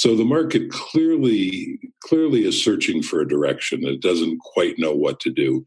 [0.00, 3.84] So the market clearly clearly is searching for a direction.
[3.84, 5.62] It doesn't quite know what to do.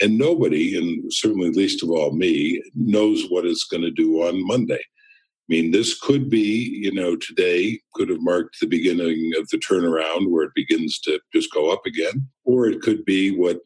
[0.00, 4.46] And nobody, and certainly least of all me, knows what it's going to do on
[4.46, 4.80] Monday.
[4.80, 9.58] I mean, this could be, you know, today could have marked the beginning of the
[9.58, 13.58] turnaround where it begins to just go up again, or it could be what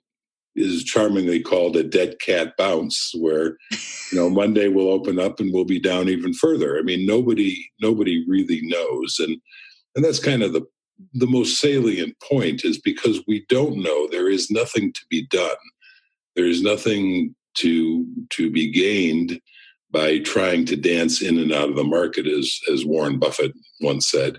[0.56, 3.56] is charmingly called a dead cat bounce, where
[4.10, 6.76] you know Monday will open up and we'll be down even further.
[6.76, 9.40] I mean, nobody nobody really knows, and
[9.98, 10.64] and that's kind of the
[11.14, 14.06] the most salient point is because we don't know.
[14.06, 15.56] There is nothing to be done.
[16.36, 19.40] There is nothing to to be gained
[19.90, 24.08] by trying to dance in and out of the market, as as Warren Buffett once
[24.08, 24.38] said.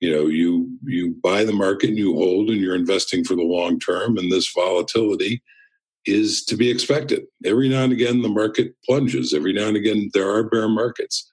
[0.00, 3.42] You know, you you buy the market and you hold, and you're investing for the
[3.42, 4.18] long term.
[4.18, 5.42] And this volatility
[6.04, 7.22] is to be expected.
[7.42, 9.32] Every now and again, the market plunges.
[9.32, 11.29] Every now and again, there are bear markets.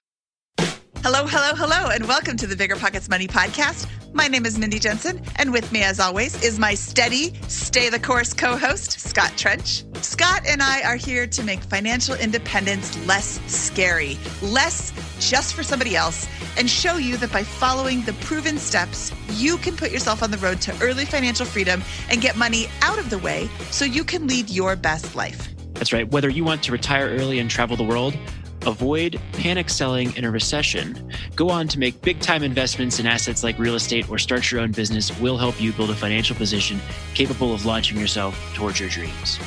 [1.00, 3.88] Hello, hello, hello, and welcome to the Bigger Pockets Money Podcast.
[4.12, 8.00] My name is Mindy Jensen, and with me, as always, is my steady, stay the
[8.00, 9.84] course co host, Scott Trench.
[10.02, 15.94] Scott and I are here to make financial independence less scary, less just for somebody
[15.94, 16.26] else,
[16.58, 20.38] and show you that by following the proven steps, you can put yourself on the
[20.38, 21.80] road to early financial freedom
[22.10, 25.48] and get money out of the way so you can lead your best life.
[25.74, 26.10] That's right.
[26.10, 28.18] Whether you want to retire early and travel the world,
[28.66, 33.42] avoid panic selling in a recession, go on to make big time investments in assets
[33.42, 36.80] like real estate or start your own business will help you build a financial position
[37.14, 39.38] capable of launching yourself towards your dreams.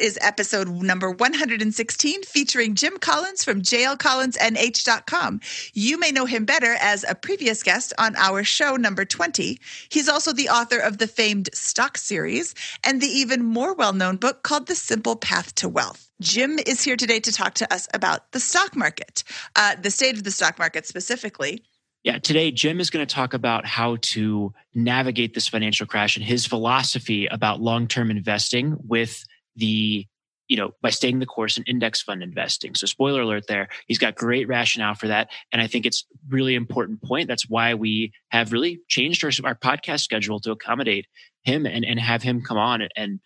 [0.00, 5.40] Is episode number 116 featuring Jim Collins from jlcollinsnh.com.
[5.74, 9.58] You may know him better as a previous guest on our show number 20.
[9.90, 14.16] He's also the author of the famed Stock series and the even more well known
[14.16, 16.10] book called The Simple Path to Wealth.
[16.22, 19.22] Jim is here today to talk to us about the stock market,
[19.56, 21.62] uh, the state of the stock market specifically.
[22.04, 26.24] Yeah, today Jim is going to talk about how to navigate this financial crash and
[26.24, 30.06] his philosophy about long term investing with the
[30.48, 32.74] you know by staying the course in index fund investing.
[32.74, 35.30] So spoiler alert there he's got great rationale for that.
[35.52, 37.28] And i think it's really important point.
[37.28, 41.06] That's why we have really changed our, our podcast schedule to accommodate
[41.42, 43.20] him and, and have him come on and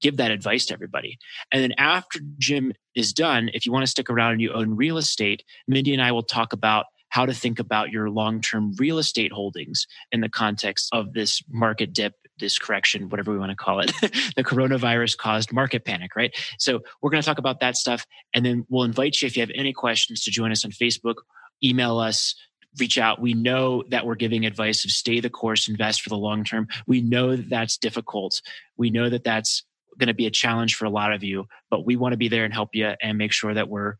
[0.00, 1.18] give that advice to everybody.
[1.52, 4.76] And then after jim is done if you want to stick around and you own
[4.76, 8.98] real estate mindy and i will talk about how to think about your long-term real
[8.98, 13.56] estate holdings in the context of this market dip this correction, whatever we want to
[13.56, 13.92] call it,
[14.36, 16.34] the coronavirus caused market panic, right?
[16.58, 18.06] So we're going to talk about that stuff.
[18.34, 21.16] And then we'll invite you, if you have any questions, to join us on Facebook,
[21.62, 22.34] email us,
[22.78, 23.20] reach out.
[23.20, 26.66] We know that we're giving advice of stay the course, invest for the long term.
[26.86, 28.40] We know that that's difficult.
[28.76, 29.62] We know that that's
[29.98, 32.28] going to be a challenge for a lot of you, but we want to be
[32.28, 33.94] there and help you and make sure that we're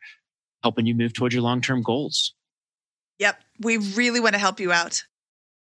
[0.63, 2.35] helping you move towards your long term goals.
[3.19, 3.41] Yep.
[3.61, 5.05] We really want to help you out.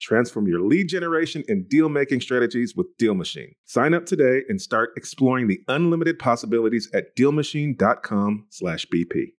[0.00, 3.54] Transform your lead generation and deal making strategies with Deal Machine.
[3.64, 9.32] Sign up today and start exploring the unlimited possibilities at dealmachine.com/bp.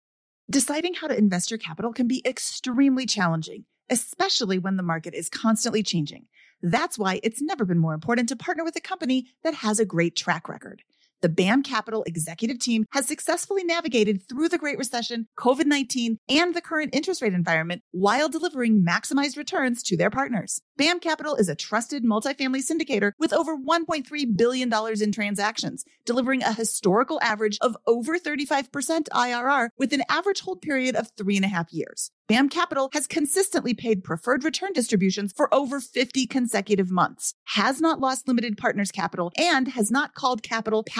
[0.49, 5.29] Deciding how to invest your capital can be extremely challenging, especially when the market is
[5.29, 6.27] constantly changing.
[6.63, 9.85] That's why it's never been more important to partner with a company that has a
[9.85, 10.83] great track record.
[11.23, 16.55] The BAM Capital executive team has successfully navigated through the Great Recession, COVID 19, and
[16.55, 20.61] the current interest rate environment while delivering maximized returns to their partners.
[20.77, 24.71] BAM Capital is a trusted multifamily syndicator with over $1.3 billion
[25.01, 30.95] in transactions, delivering a historical average of over 35% IRR with an average hold period
[30.95, 32.11] of three and a half years.
[32.29, 38.01] BAM Capital has consistently paid preferred return distributions for over 50 consecutive months, has not
[38.01, 40.83] lost limited partners capital, and has not called capital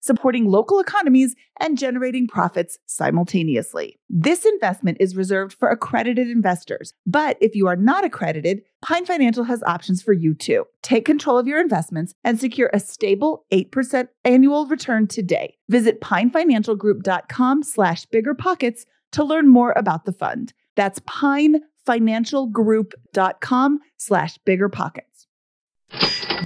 [0.00, 3.98] supporting local economies and generating profits simultaneously.
[4.08, 9.44] This investment is reserved for accredited investors, but if you are not accredited, Pine Financial
[9.44, 10.64] has options for you too.
[10.82, 15.56] Take control of your investments and secure a stable 8% annual return today.
[15.68, 20.52] Visit pinefinancialgroup.com slash biggerpockets to learn more about the fund.
[20.76, 25.26] That's pinefinancialgroup.com slash biggerpockets.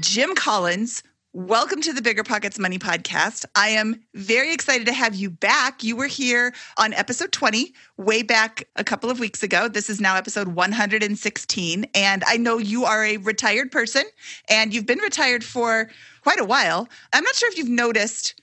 [0.00, 1.02] Jim Collins
[1.34, 3.46] Welcome to the Bigger Pockets Money Podcast.
[3.56, 5.82] I am very excited to have you back.
[5.82, 9.66] You were here on episode 20, way back a couple of weeks ago.
[9.66, 11.86] This is now episode 116.
[11.94, 14.02] And I know you are a retired person
[14.50, 15.88] and you've been retired for
[16.20, 16.86] quite a while.
[17.14, 18.38] I'm not sure if you've noticed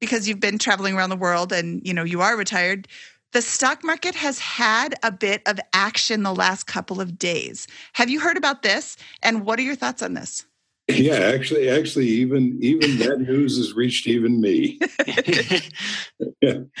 [0.00, 2.88] because you've been traveling around the world and you know you are retired
[3.30, 7.66] the stock market has had a bit of action the last couple of days.
[7.94, 8.98] Have you heard about this?
[9.22, 10.44] And what are your thoughts on this?
[10.88, 14.80] Yeah, actually, actually, even even that news has reached even me.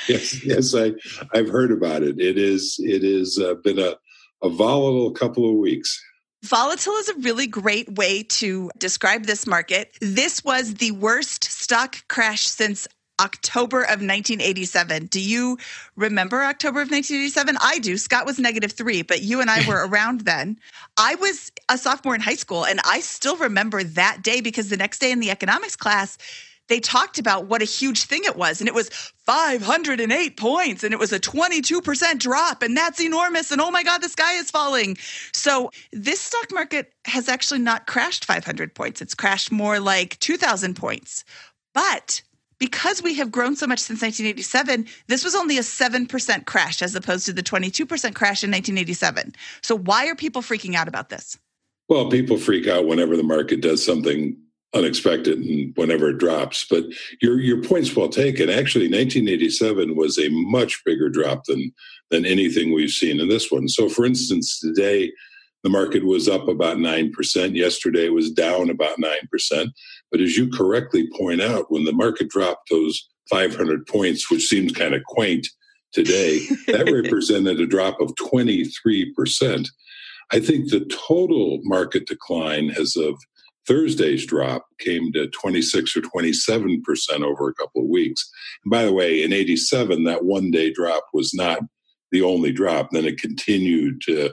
[0.08, 0.92] yes, yes, I
[1.32, 2.20] I've heard about it.
[2.20, 3.94] It is it has uh, been a
[4.42, 6.00] a volatile couple of weeks.
[6.44, 9.96] Volatile is a really great way to describe this market.
[10.00, 12.88] This was the worst stock crash since
[13.20, 15.06] October of 1987.
[15.06, 15.58] Do you
[15.96, 17.56] remember October of 1987?
[17.60, 17.96] I do.
[17.96, 20.58] Scott was negative three, but you and I were around then.
[20.96, 24.76] I was a sophomore in high school, and I still remember that day because the
[24.76, 26.18] next day in the economics class,
[26.68, 28.60] they talked about what a huge thing it was.
[28.60, 28.88] And it was
[29.26, 32.62] 508 points and it was a 22% drop.
[32.62, 33.50] And that's enormous.
[33.50, 34.96] And oh my God, the sky is falling.
[35.32, 39.02] So this stock market has actually not crashed 500 points.
[39.02, 41.24] It's crashed more like 2,000 points.
[41.74, 42.22] But
[42.62, 46.94] because we have grown so much since 1987, this was only a 7% crash as
[46.94, 49.32] opposed to the 22% crash in 1987.
[49.62, 51.36] So why are people freaking out about this?
[51.88, 54.36] Well, people freak out whenever the market does something
[54.74, 56.64] unexpected and whenever it drops.
[56.70, 56.84] But
[57.20, 58.48] your your point's well taken.
[58.48, 61.72] Actually, 1987 was a much bigger drop than
[62.12, 63.66] than anything we've seen in this one.
[63.68, 65.10] So, for instance, today
[65.64, 67.56] the market was up about 9%.
[67.56, 69.68] Yesterday it was down about 9%.
[70.12, 74.72] But as you correctly point out, when the market dropped those 500 points, which seems
[74.72, 75.48] kind of quaint
[75.92, 79.66] today, that represented a drop of 23%.
[80.30, 83.16] I think the total market decline as of
[83.66, 86.82] Thursday's drop came to 26 or 27%
[87.22, 88.28] over a couple of weeks.
[88.64, 91.60] And by the way, in 87, that one day drop was not
[92.10, 92.90] the only drop.
[92.90, 94.30] Then it continued to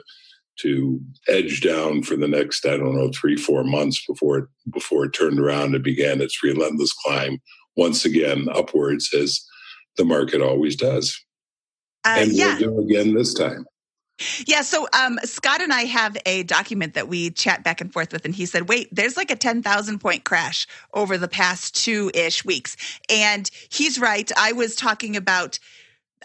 [0.62, 5.04] to edge down for the next I don't know three four months before it before
[5.04, 7.38] it turned around and began its relentless climb
[7.76, 9.40] once again upwards as
[9.96, 11.18] the market always does,
[12.04, 12.58] uh, and yeah.
[12.58, 13.64] we'll do again this time.
[14.46, 18.12] Yeah, so um, Scott and I have a document that we chat back and forth
[18.12, 21.74] with, and he said, "Wait, there's like a ten thousand point crash over the past
[21.74, 22.76] two ish weeks,"
[23.08, 24.30] and he's right.
[24.36, 25.58] I was talking about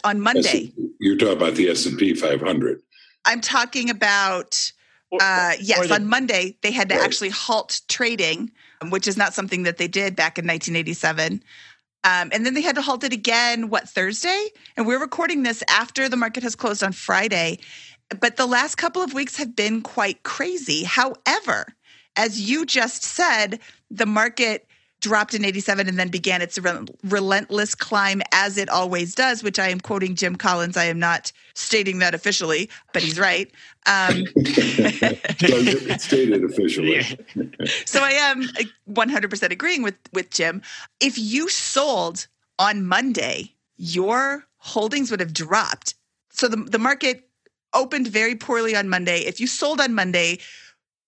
[0.04, 0.72] on Monday.
[1.00, 2.80] You're talking about the S and P 500.
[3.26, 4.72] I'm talking about
[5.12, 8.50] uh, yes, on Monday they had to actually halt trading,
[8.88, 11.42] which is not something that they did back in 1987.
[12.04, 14.46] Um, and then they had to halt it again, what, Thursday?
[14.76, 17.58] And we're recording this after the market has closed on Friday.
[18.20, 20.84] But the last couple of weeks have been quite crazy.
[20.84, 21.66] However,
[22.14, 23.58] as you just said,
[23.90, 24.65] the market
[25.00, 26.58] dropped in 87 and then began its
[27.04, 30.76] relentless climb as it always does, which I am quoting Jim Collins.
[30.76, 33.50] I am not stating that officially, but he's right.
[33.86, 34.24] Um,
[35.98, 37.02] stated officially.
[37.84, 38.48] so I am
[38.90, 40.62] 100% agreeing with, with Jim.
[41.00, 42.26] If you sold
[42.58, 45.94] on Monday, your holdings would have dropped.
[46.30, 47.28] So the, the market
[47.74, 49.20] opened very poorly on Monday.
[49.20, 50.38] If you sold on Monday,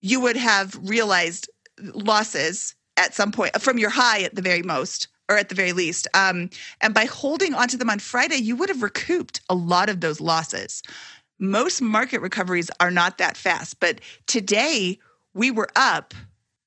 [0.00, 1.48] you would have realized
[1.80, 5.72] losses at some point from your high at the very most or at the very
[5.72, 6.08] least.
[6.14, 6.50] Um,
[6.80, 10.20] and by holding onto them on Friday, you would have recouped a lot of those
[10.20, 10.82] losses.
[11.38, 14.98] Most market recoveries are not that fast, but today
[15.34, 16.14] we were up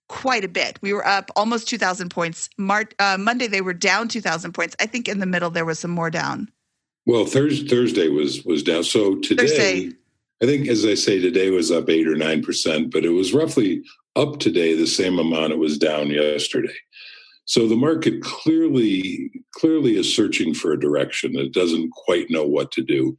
[0.07, 0.77] quite a bit.
[0.81, 2.49] We were up almost 2,000 points.
[2.57, 4.75] Mar- uh, Monday they were down 2,000 points.
[4.79, 6.49] I think in the middle there was some more down.
[7.05, 8.83] Well, Thursday, Thursday was was down.
[8.83, 9.91] So today, Thursday.
[10.41, 13.33] I think, as I say, today was up eight or nine percent, but it was
[13.33, 13.83] roughly
[14.15, 16.73] up today the same amount it was down yesterday.
[17.45, 21.35] So the market clearly clearly is searching for a direction.
[21.35, 23.17] It doesn't quite know what to do.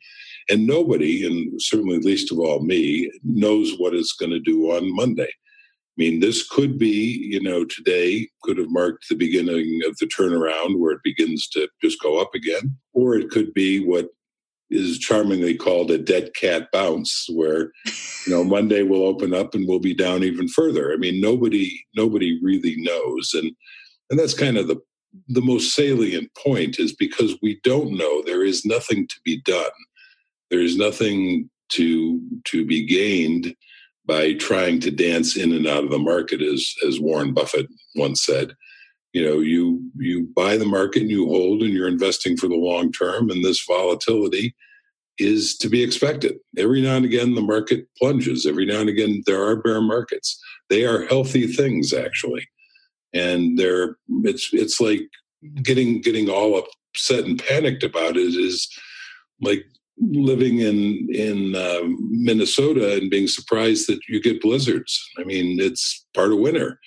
[0.48, 4.94] And nobody, and certainly least of all me, knows what it's going to do on
[4.94, 5.28] Monday.
[5.28, 10.06] I mean, this could be, you know, today could have marked the beginning of the
[10.06, 14.08] turnaround where it begins to just go up again, or it could be what
[14.72, 17.72] is charmingly called a dead cat bounce where
[18.26, 20.92] you know monday will open up and we'll be down even further.
[20.92, 23.32] I mean nobody nobody really knows.
[23.34, 23.52] And
[24.10, 24.80] and that's kind of the
[25.28, 29.70] the most salient point is because we don't know there is nothing to be done.
[30.50, 33.54] There is nothing to to be gained
[34.06, 38.24] by trying to dance in and out of the market as as warren buffett once
[38.24, 38.54] said
[39.12, 42.56] you know you you buy the market and you hold and you're investing for the
[42.56, 43.30] long term.
[43.30, 44.54] And this volatility
[45.18, 46.38] is to be expected.
[46.56, 48.46] Every now and again the market plunges.
[48.46, 50.40] Every now and again there are bear markets.
[50.70, 52.48] They are healthy things actually.
[53.12, 55.02] And they're it's it's like
[55.62, 58.68] getting getting all upset and panicked about it is
[59.40, 59.64] like
[59.98, 65.06] living in in uh, Minnesota and being surprised that you get blizzards.
[65.18, 66.78] I mean, it's part of winter.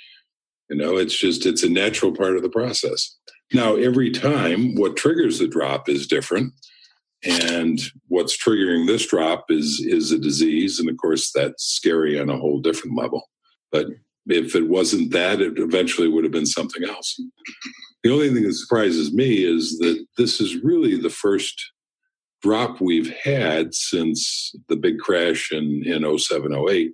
[0.70, 3.16] You know, it's just it's a natural part of the process.
[3.54, 6.54] Now, every time what triggers the drop is different.
[7.24, 10.80] And what's triggering this drop is is a disease.
[10.80, 13.30] And of course, that's scary on a whole different level.
[13.72, 13.88] But
[14.28, 17.20] if it wasn't that, it eventually would have been something else.
[18.04, 21.72] The only thing that surprises me is that this is really the first
[22.42, 26.92] drop we've had since the big crash in, in 07, 08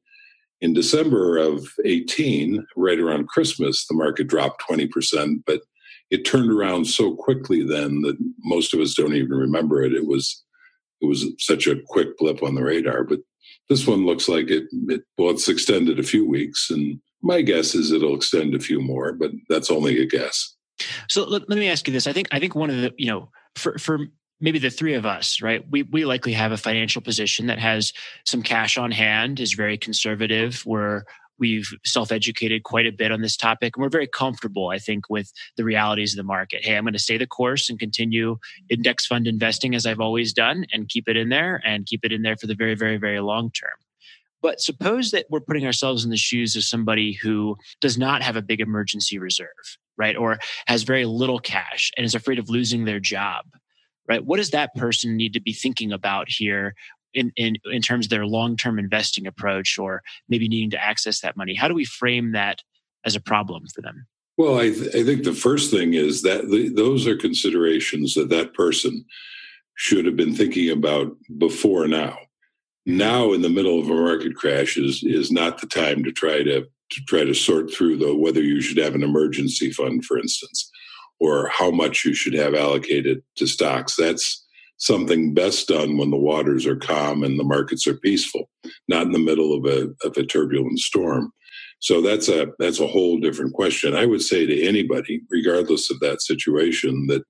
[0.62, 5.62] in December of 18, right around Christmas, the market dropped 20%, but
[6.12, 9.94] it turned around so quickly then that most of us don't even remember it.
[9.94, 10.44] It was
[11.02, 13.04] it was such a quick blip on the radar.
[13.04, 13.20] But
[13.70, 17.74] this one looks like it, it well, it's extended a few weeks, and my guess
[17.74, 20.56] is it'll extend a few more, but that's only a guess.
[21.10, 22.08] So let, let me ask you this.
[22.08, 24.00] I think I think one of the, you know, for for
[24.42, 25.64] maybe the three of us, right?
[25.70, 27.94] We we likely have a financial position that has
[28.26, 30.64] some cash on hand, is very conservative.
[30.66, 31.04] We're
[31.42, 35.34] we've self-educated quite a bit on this topic and we're very comfortable i think with
[35.58, 38.38] the realities of the market hey i'm going to stay the course and continue
[38.70, 42.12] index fund investing as i've always done and keep it in there and keep it
[42.12, 43.72] in there for the very very very long term
[44.42, 48.36] but suppose that we're putting ourselves in the shoes of somebody who does not have
[48.36, 52.86] a big emergency reserve right or has very little cash and is afraid of losing
[52.86, 53.46] their job
[54.12, 54.26] right?
[54.26, 56.76] What does that person need to be thinking about here
[57.14, 61.38] in, in, in terms of their long-term investing approach or maybe needing to access that
[61.38, 61.56] money?
[61.56, 62.62] How do we frame that
[63.06, 64.06] as a problem for them?
[64.38, 68.54] Well, I, th- I think the first thing is that those are considerations that that
[68.54, 69.06] person
[69.76, 72.18] should have been thinking about before now.
[72.86, 76.42] Now, in the middle of a market crash, is is not the time to try
[76.44, 80.18] to to try to sort through the whether you should have an emergency fund, for
[80.18, 80.72] instance
[81.22, 83.96] or how much you should have allocated to stocks.
[83.96, 84.44] That's
[84.78, 88.50] something best done when the waters are calm and the markets are peaceful,
[88.88, 91.32] not in the middle of a, of a turbulent storm.
[91.80, 93.96] So that's a that's a whole different question.
[93.96, 97.24] I would say to anybody, regardless of that situation, that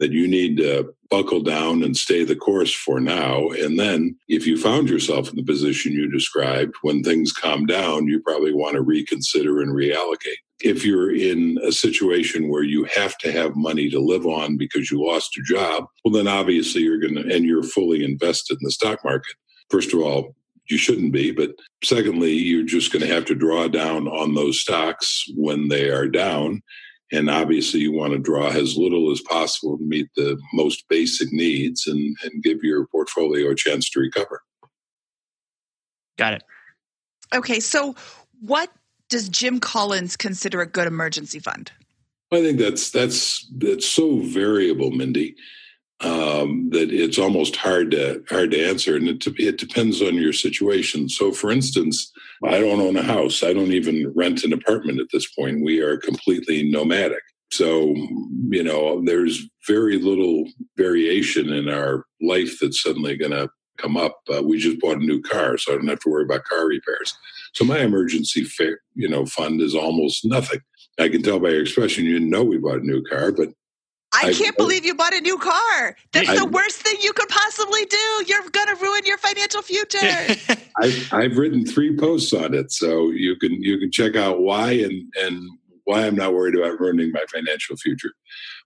[0.00, 3.48] that you need to buckle down and stay the course for now.
[3.50, 8.06] And then, if you found yourself in the position you described, when things calm down,
[8.06, 10.43] you probably want to reconsider and reallocate.
[10.60, 14.90] If you're in a situation where you have to have money to live on because
[14.90, 18.64] you lost your job, well, then obviously you're going to, and you're fully invested in
[18.64, 19.34] the stock market.
[19.68, 20.34] First of all,
[20.68, 21.30] you shouldn't be.
[21.30, 21.50] But
[21.82, 26.08] secondly, you're just going to have to draw down on those stocks when they are
[26.08, 26.62] down.
[27.12, 31.32] And obviously, you want to draw as little as possible to meet the most basic
[31.32, 34.40] needs and, and give your portfolio a chance to recover.
[36.16, 36.42] Got it.
[37.34, 37.60] Okay.
[37.60, 37.94] So,
[38.40, 38.70] what
[39.08, 41.70] does Jim Collins consider a good emergency fund?
[42.32, 45.36] I think that's that's that's so variable, Mindy,
[46.00, 50.32] um, that it's almost hard to hard to answer, and it, it depends on your
[50.32, 51.08] situation.
[51.08, 52.10] So, for instance,
[52.44, 53.42] I don't own a house.
[53.42, 55.64] I don't even rent an apartment at this point.
[55.64, 57.22] We are completely nomadic.
[57.52, 57.94] So,
[58.48, 60.44] you know, there's very little
[60.76, 64.20] variation in our life that's suddenly going to come up.
[64.32, 66.66] Uh, we just bought a new car, so I don't have to worry about car
[66.66, 67.16] repairs.
[67.54, 70.60] So my emergency, fa- you know, fund is almost nothing.
[70.98, 73.48] I can tell by your expression you didn't know we bought a new car, but
[74.12, 75.96] I, can't believe you bought a new car.
[76.12, 78.24] That's I, the worst thing you could possibly do.
[78.26, 79.98] You're going to ruin your financial future.
[80.80, 84.72] I've, I've written three posts on it, so you can you can check out why
[84.72, 85.42] and and
[85.84, 88.12] why I'm not worried about ruining my financial future.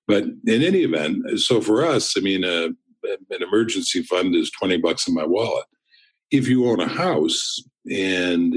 [0.06, 2.68] But in any event, so for us, I mean, uh,
[3.30, 5.66] an emergency fund is 20 bucks in my wallet.
[6.30, 7.58] If you own a house
[7.90, 8.54] and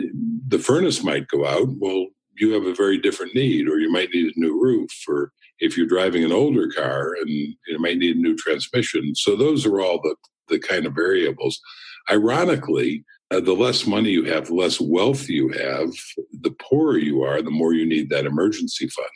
[0.47, 4.09] the furnace might go out, well, you have a very different need, or you might
[4.13, 8.15] need a new roof, or if you're driving an older car and you might need
[8.15, 9.13] a new transmission.
[9.15, 10.15] So those are all the,
[10.49, 11.61] the kind of variables.
[12.09, 15.91] Ironically, uh, the less money you have, the less wealth you have,
[16.41, 19.07] the poorer you are, the more you need that emergency fund.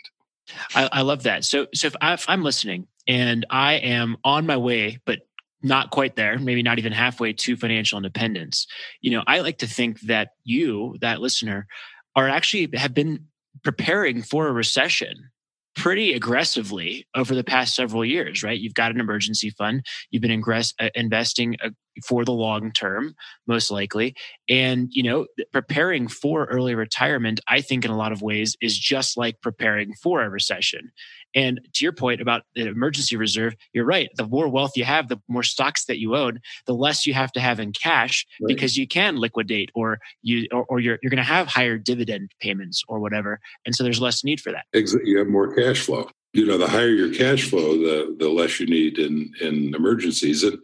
[0.75, 1.43] I, I love that.
[1.43, 5.19] So, so if, I, if I'm listening and I am on my way, but
[5.61, 8.67] not quite there, maybe not even halfway to financial independence,
[9.01, 11.67] you know, I like to think that you, that listener,
[12.15, 13.25] are actually have been
[13.63, 15.31] preparing for a recession
[15.75, 18.59] pretty aggressively over the past several years, right?
[18.59, 19.85] You've got an emergency fund.
[20.09, 21.71] You've been ingress, uh, investing uh,
[22.05, 23.13] for the long term,
[23.45, 24.15] most likely.
[24.47, 28.77] And, you know, preparing for early retirement, I think in a lot of ways is
[28.77, 30.91] just like preparing for a recession.
[31.35, 34.09] And to your point about the emergency reserve, you're right.
[34.15, 37.31] The more wealth you have, the more stocks that you own, the less you have
[37.33, 38.47] to have in cash right.
[38.47, 42.31] because you can liquidate or you or, or you're you're going to have higher dividend
[42.39, 44.65] payments or whatever, and so there's less need for that.
[45.03, 46.09] You have more cash flow.
[46.33, 50.43] You know, the higher your cash flow, the the less you need in in emergencies,
[50.43, 50.57] and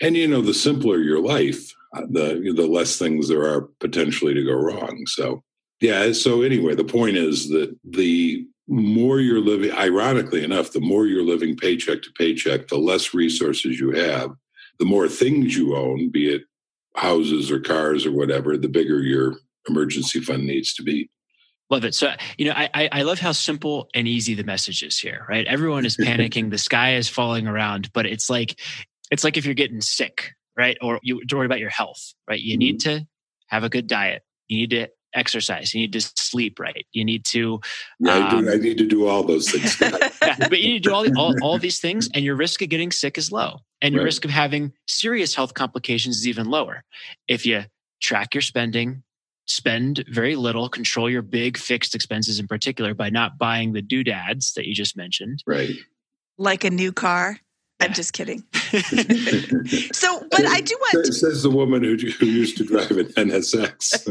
[0.00, 4.34] and you know, the simpler your life, uh, the the less things there are potentially
[4.34, 5.04] to go wrong.
[5.06, 5.42] So
[5.80, 6.12] yeah.
[6.12, 11.24] So anyway, the point is that the more you're living, ironically enough, the more you're
[11.24, 14.30] living paycheck to paycheck, the less resources you have,
[14.78, 16.42] the more things you own, be it
[16.96, 19.34] houses or cars or whatever, the bigger your
[19.68, 21.10] emergency fund needs to be.
[21.70, 21.94] Love it.
[21.94, 25.46] So, you know, I, I love how simple and easy the message is here, right?
[25.46, 26.50] Everyone is panicking.
[26.50, 28.60] the sky is falling around, but it's like,
[29.10, 30.76] it's like if you're getting sick, right?
[30.82, 32.40] Or you worry about your health, right?
[32.40, 32.58] You mm-hmm.
[32.58, 33.06] need to
[33.48, 34.22] have a good diet.
[34.48, 35.74] You need to exercise.
[35.74, 36.86] You need to sleep right.
[36.92, 37.60] You need to.
[38.00, 39.80] Yeah, um, I, do, I, need to do all those things.
[40.22, 42.68] yeah, but you need to do all, all, all these things, and your risk of
[42.68, 44.06] getting sick is low, and your right.
[44.06, 46.84] risk of having serious health complications is even lower.
[47.28, 47.64] If you
[48.00, 49.02] track your spending,
[49.46, 54.54] spend very little, control your big fixed expenses in particular by not buying the doodads
[54.54, 55.42] that you just mentioned.
[55.46, 55.74] Right.
[56.38, 57.38] Like a new car.
[57.80, 58.44] I'm just kidding.
[59.92, 61.06] so, but I do want.
[61.12, 64.06] Says the woman who, who used to drive an NSX.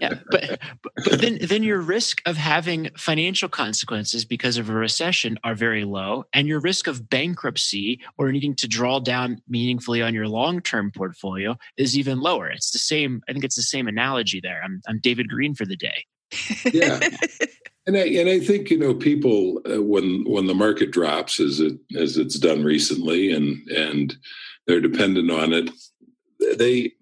[0.00, 5.38] yeah, but, but then then your risk of having financial consequences because of a recession
[5.42, 10.14] are very low, and your risk of bankruptcy or needing to draw down meaningfully on
[10.14, 12.48] your long term portfolio is even lower.
[12.48, 13.22] It's the same.
[13.28, 14.62] I think it's the same analogy there.
[14.64, 16.04] I'm I'm David Greene for the day.
[16.72, 17.00] Yeah.
[17.90, 21.58] And I, and I think you know people uh, when when the market drops as
[21.58, 24.14] it as it's done recently and and
[24.64, 25.70] they're dependent on it
[26.56, 26.92] they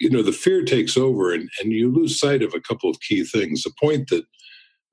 [0.00, 2.98] you know the fear takes over and and you lose sight of a couple of
[3.02, 4.24] key things the point that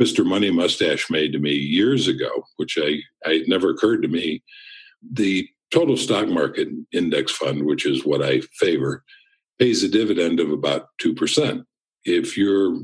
[0.03, 0.25] Mr.
[0.25, 4.43] Money Mustache made to me years ago which I I never occurred to me
[5.09, 9.05] the total stock market index fund which is what I favor
[9.57, 11.63] pays a dividend of about 2%
[12.03, 12.77] if you're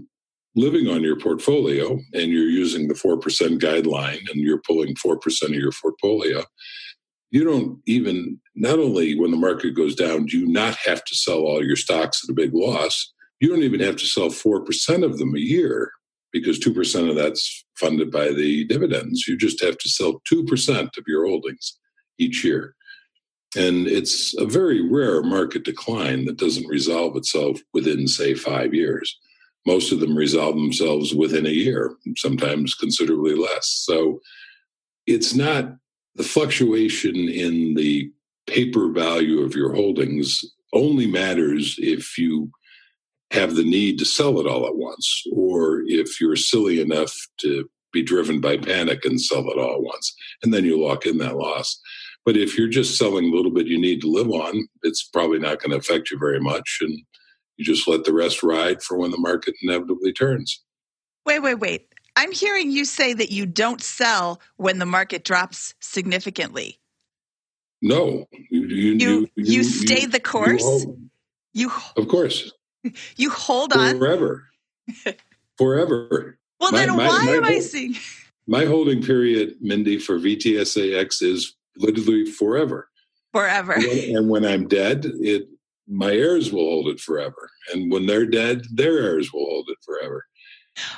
[0.55, 3.19] living on your portfolio and you're using the 4%
[3.59, 6.43] guideline and you're pulling 4% of your portfolio,
[7.31, 11.15] you don't even, not only when the market goes down, do you not have to
[11.15, 15.03] sell all your stocks at a big loss, you don't even have to sell 4%
[15.03, 15.91] of them a year
[16.31, 19.27] because 2% of that's funded by the dividends.
[19.27, 21.79] You just have to sell 2% of your holdings
[22.19, 22.75] each year.
[23.55, 29.15] And it's a very rare market decline that doesn't resolve itself within, say, five years
[29.65, 33.83] most of them resolve themselves within a year, sometimes considerably less.
[33.85, 34.19] So
[35.07, 35.75] it's not
[36.15, 38.11] the fluctuation in the
[38.47, 42.51] paper value of your holdings only matters if you
[43.31, 47.69] have the need to sell it all at once or if you're silly enough to
[47.91, 51.17] be driven by panic and sell it all at once and then you lock in
[51.19, 51.79] that loss
[52.25, 55.39] but if you're just selling a little bit you need to live on it's probably
[55.39, 56.99] not going to affect you very much and
[57.57, 60.61] you just let the rest ride for when the market inevitably turns.
[61.25, 61.87] Wait, wait, wait.
[62.15, 66.79] I'm hearing you say that you don't sell when the market drops significantly.
[67.81, 70.85] No, you you you, you, you stay you, the course.
[71.53, 72.51] You, of course.
[73.15, 74.43] You hold on forever,
[75.57, 76.37] forever.
[76.59, 77.95] Well, my, then my, why my am I seeing?
[78.45, 82.89] My holding period, Mindy, for VTSAX is literally forever.
[83.31, 83.71] Forever.
[83.71, 85.47] And when, and when I'm dead, it
[85.87, 89.77] my heirs will hold it forever, and when they're dead, their heirs will hold it
[89.85, 90.25] forever.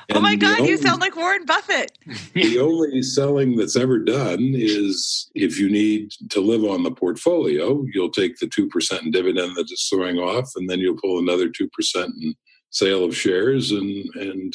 [0.07, 1.97] And oh my God, only, you sound like Warren Buffett.
[2.33, 7.83] the only selling that's ever done is if you need to live on the portfolio,
[7.93, 11.67] you'll take the 2% dividend that it's throwing off, and then you'll pull another 2%
[11.95, 12.35] in
[12.69, 14.53] sale of shares and, and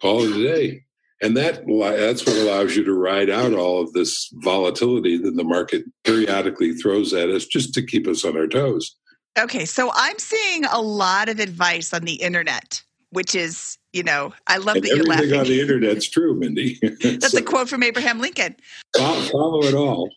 [0.00, 0.84] call it a day.
[1.22, 5.44] And that that's what allows you to ride out all of this volatility that the
[5.44, 8.96] market periodically throws at us just to keep us on our toes.
[9.38, 14.32] Okay, so I'm seeing a lot of advice on the internet, which is you know,
[14.46, 15.32] I love and that you're laughing.
[15.32, 16.78] Everything on the internet's true, Mindy.
[17.02, 18.56] That's so, a quote from Abraham Lincoln.
[18.96, 20.10] Follow it all.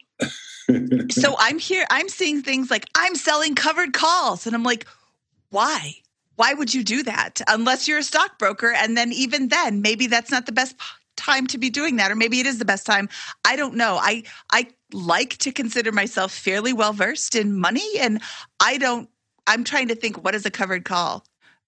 [1.11, 1.85] so I'm here.
[1.89, 4.87] I'm seeing things like I'm selling covered calls, and I'm like,
[5.49, 5.95] why?
[6.37, 8.71] Why would you do that unless you're a stockbroker?
[8.71, 10.75] And then even then, maybe that's not the best
[11.15, 13.09] time to be doing that, or maybe it is the best time.
[13.45, 13.97] I don't know.
[14.01, 18.21] I I like to consider myself fairly well versed in money, and
[18.59, 19.09] I don't.
[19.47, 21.23] I'm trying to think what is a covered call.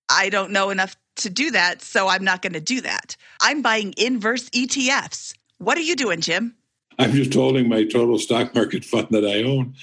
[0.09, 3.15] I don't know enough to do that, so I'm not going to do that.
[3.41, 5.33] I'm buying inverse ETFs.
[5.57, 6.55] What are you doing, Jim?
[6.99, 9.75] I'm just holding my total stock market fund that I own.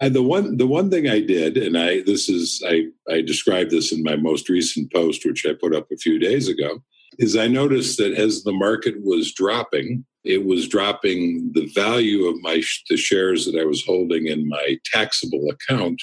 [0.00, 3.70] And the one the one thing I did, and I this is I I described
[3.70, 6.82] this in my most recent post, which I put up a few days ago,
[7.18, 12.40] is I noticed that as the market was dropping, it was dropping the value of
[12.42, 16.02] my the shares that I was holding in my taxable account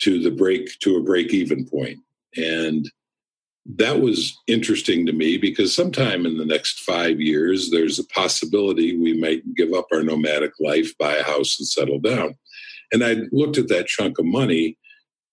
[0.00, 1.66] to the break to a break even.
[2.36, 2.90] And
[3.64, 8.96] that was interesting to me because sometime in the next five years, there's a possibility
[8.96, 12.36] we might give up our nomadic life, buy a house, and settle down.
[12.92, 14.78] And I looked at that chunk of money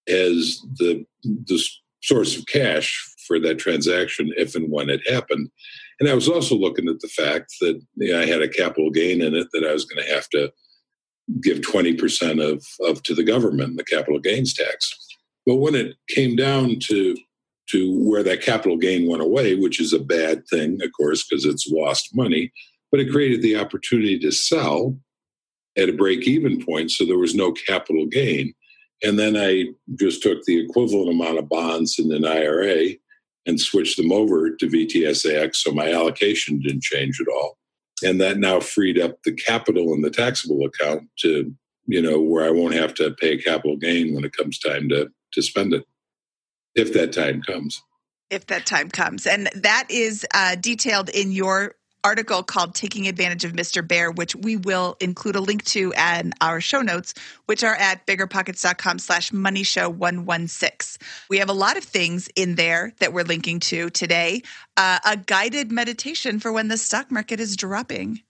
[0.08, 1.64] as the the
[2.02, 5.50] source of cash for that transaction if and when it happened.
[6.00, 7.82] And I was also looking at the fact that
[8.16, 10.52] I had a capital gain in it that I was going to have to
[11.42, 14.92] give 20% of, of to the government, the capital gains tax.
[15.46, 17.16] But when it came down to
[17.70, 21.46] to where that capital gain went away, which is a bad thing, of course, because
[21.46, 22.52] it's lost money,
[22.92, 24.98] but it created the opportunity to sell
[25.78, 26.92] at a break even point.
[26.92, 28.54] So there was no capital gain.
[29.02, 32.90] And then I just took the equivalent amount of bonds in an IRA
[33.46, 35.56] and switched them over to VTSAX.
[35.56, 37.58] So my allocation didn't change at all.
[38.04, 41.54] And that now freed up the capital in the taxable account to,
[41.86, 44.90] you know, where I won't have to pay a capital gain when it comes time
[44.90, 45.86] to, to spend it
[46.76, 47.82] if that time comes.
[48.30, 49.28] If that time comes.
[49.28, 53.86] And that is uh, detailed in your article called Taking Advantage of Mr.
[53.88, 57.14] Bear, which we will include a link to in our show notes,
[57.46, 61.06] which are at biggerpockets.com slash money show 116.
[61.30, 64.42] We have a lot of things in there that we're linking to today.
[64.78, 68.22] Uh, a guided meditation for when the stock market is dropping.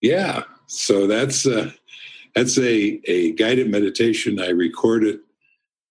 [0.00, 0.42] Yeah.
[0.66, 1.70] So that's uh,
[2.34, 5.20] that's a, a guided meditation I recorded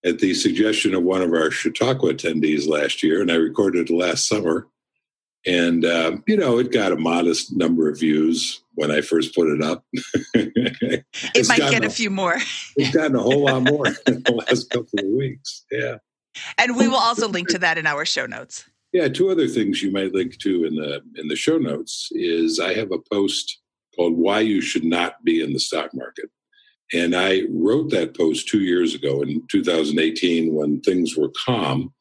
[0.04, 4.28] at the suggestion of one of our Chautauqua attendees last year, and I recorded last
[4.28, 4.68] summer.
[5.48, 9.48] And, uh, you know, it got a modest number of views when I first put
[9.48, 9.86] it up.
[10.34, 12.38] it might get a, a, few more.
[12.76, 15.66] it's gotten a whole lot more in the last couple of weeks.
[15.72, 15.98] Yeah.
[16.58, 18.66] And we will also link to that in our show notes.
[18.92, 22.62] Yeah, two other things you might link to in the in the show notes is
[22.62, 23.60] I have a post
[23.94, 26.30] called "Why You Should Not Be in the Stock Market,"
[26.94, 31.94] And I wrote that post two years ago in 2018 when things were calm,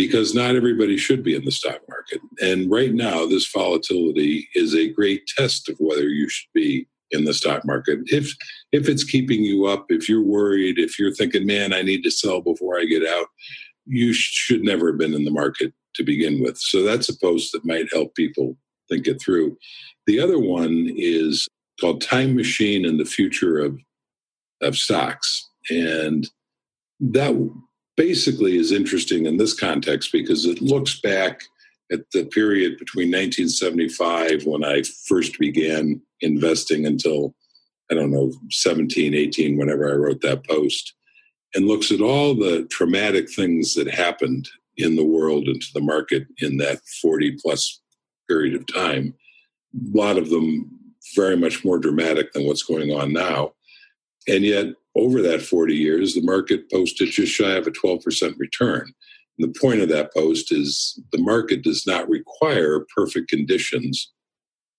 [0.00, 2.22] because not everybody should be in the stock market.
[2.40, 7.26] And right now, this volatility is a great test of whether you should be in
[7.26, 7.98] the stock market.
[8.06, 8.34] If
[8.72, 12.10] if it's keeping you up, if you're worried, if you're thinking, "Man, I need to
[12.10, 13.26] sell before I get out,"
[13.84, 16.56] you should never have been in the market to begin with.
[16.56, 18.56] So that's a post that might help people
[18.88, 19.58] think it through.
[20.06, 21.46] The other one is
[21.78, 23.78] called Time Machine and the Future of
[24.62, 25.46] of stocks.
[25.68, 26.26] And
[27.00, 27.34] that
[28.00, 31.42] basically is interesting in this context because it looks back
[31.92, 37.34] at the period between 1975 when I first began investing until
[37.90, 40.94] I don't know 17 18 whenever I wrote that post
[41.54, 45.82] and looks at all the traumatic things that happened in the world and to the
[45.82, 47.82] market in that 40 plus
[48.26, 49.12] period of time.
[49.74, 50.70] A lot of them
[51.14, 53.52] very much more dramatic than what's going on now.
[54.26, 58.92] And yet, over that 40 years, the market posted just shy of a 12% return.
[59.38, 64.12] And the point of that post is the market does not require perfect conditions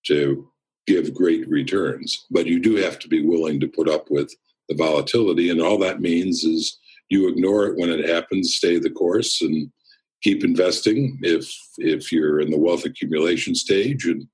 [0.06, 0.48] to
[0.86, 4.34] give great returns, but you do have to be willing to put up with
[4.68, 5.50] the volatility.
[5.50, 9.70] And all that means is you ignore it when it happens, stay the course, and
[10.22, 14.26] keep investing if if you're in the wealth accumulation stage and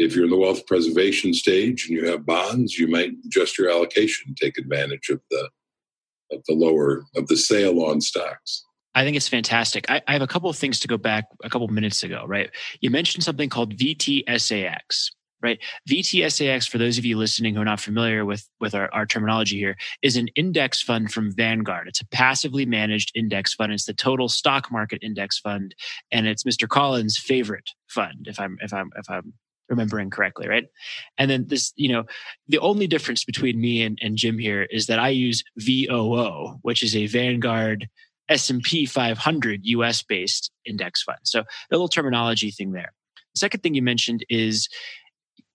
[0.00, 3.70] if you're in the wealth preservation stage and you have bonds you might adjust your
[3.70, 5.48] allocation take advantage of the
[6.32, 9.88] of the lower of the sale on stocks I think it's fantastic.
[9.88, 12.24] I, I have a couple of things to go back a couple of minutes ago,
[12.26, 12.50] right?
[12.80, 15.60] You mentioned something called VTSAX, right?
[15.88, 19.58] VTSAX, for those of you listening who are not familiar with, with our, our terminology
[19.58, 21.86] here, is an index fund from Vanguard.
[21.86, 23.72] It's a passively managed index fund.
[23.72, 25.74] It's the total stock market index fund.
[26.10, 26.68] And it's Mr.
[26.68, 29.34] Collins' favorite fund, if I'm if I'm if I'm
[29.70, 30.66] remembering correctly, right?
[31.16, 32.04] And then this, you know,
[32.48, 36.82] the only difference between me and, and Jim here is that I use VOO, which
[36.82, 37.88] is a Vanguard
[38.28, 41.18] S&P 500 US based index fund.
[41.24, 42.92] So a little terminology thing there.
[43.34, 44.68] The second thing you mentioned is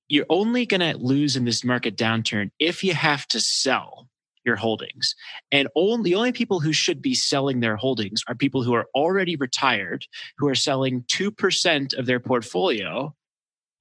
[0.07, 4.07] you're only going to lose in this market downturn if you have to sell
[4.45, 5.15] your holdings.
[5.51, 8.85] And only the only people who should be selling their holdings are people who are
[8.93, 10.05] already retired,
[10.37, 13.13] who are selling 2% of their portfolio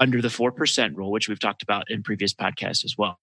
[0.01, 3.19] under the 4% rule, which we've talked about in previous podcasts as well.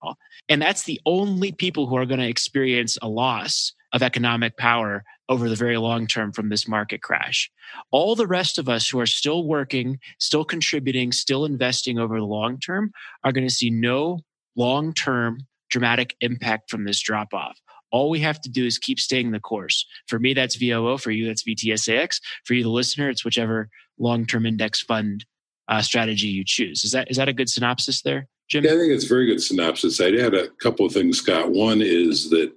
[0.49, 5.03] And that's the only people who are going to experience a loss of economic power
[5.27, 7.49] over the very long term from this market crash.
[7.91, 12.25] All the rest of us who are still working, still contributing, still investing over the
[12.25, 12.91] long term
[13.23, 14.19] are going to see no
[14.55, 17.57] long term dramatic impact from this drop off.
[17.91, 19.85] All we have to do is keep staying the course.
[20.07, 20.97] For me, that's VOO.
[20.97, 22.21] For you, that's VTSAX.
[22.45, 25.25] For you, the listener, it's whichever long term index fund
[25.71, 26.83] uh, strategy you choose.
[26.83, 28.63] Is that is that a good synopsis there, Jim?
[28.63, 30.01] Yeah, I think it's a very good synopsis.
[30.01, 31.49] I'd add a couple of things, Scott.
[31.51, 32.51] One is that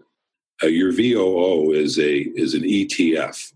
[0.62, 3.52] uh, your VOO is a is an ETF,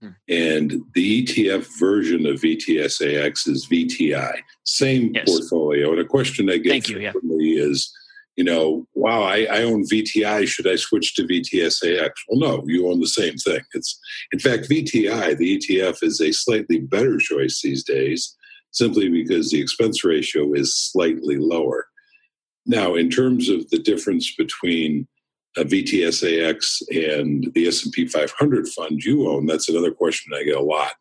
[0.00, 0.08] hmm.
[0.28, 4.38] and the ETF version of VTSAX is VTI.
[4.64, 5.26] Same yes.
[5.26, 5.92] portfolio.
[5.92, 7.12] And a question I get you, yeah.
[7.38, 7.92] is,
[8.36, 10.48] you know, wow, I, I, own VTI.
[10.48, 12.10] Should I switch to VTSAX?
[12.28, 13.60] Well, no, you own the same thing.
[13.74, 14.00] It's
[14.32, 18.36] in fact VTI, the ETF, is a slightly better choice these days,
[18.72, 21.86] simply because the expense ratio is slightly lower.
[22.66, 25.06] Now, in terms of the difference between
[25.56, 30.62] a VTSAX and the S&P 500 fund you own, that's another question I get a
[30.62, 30.92] lot.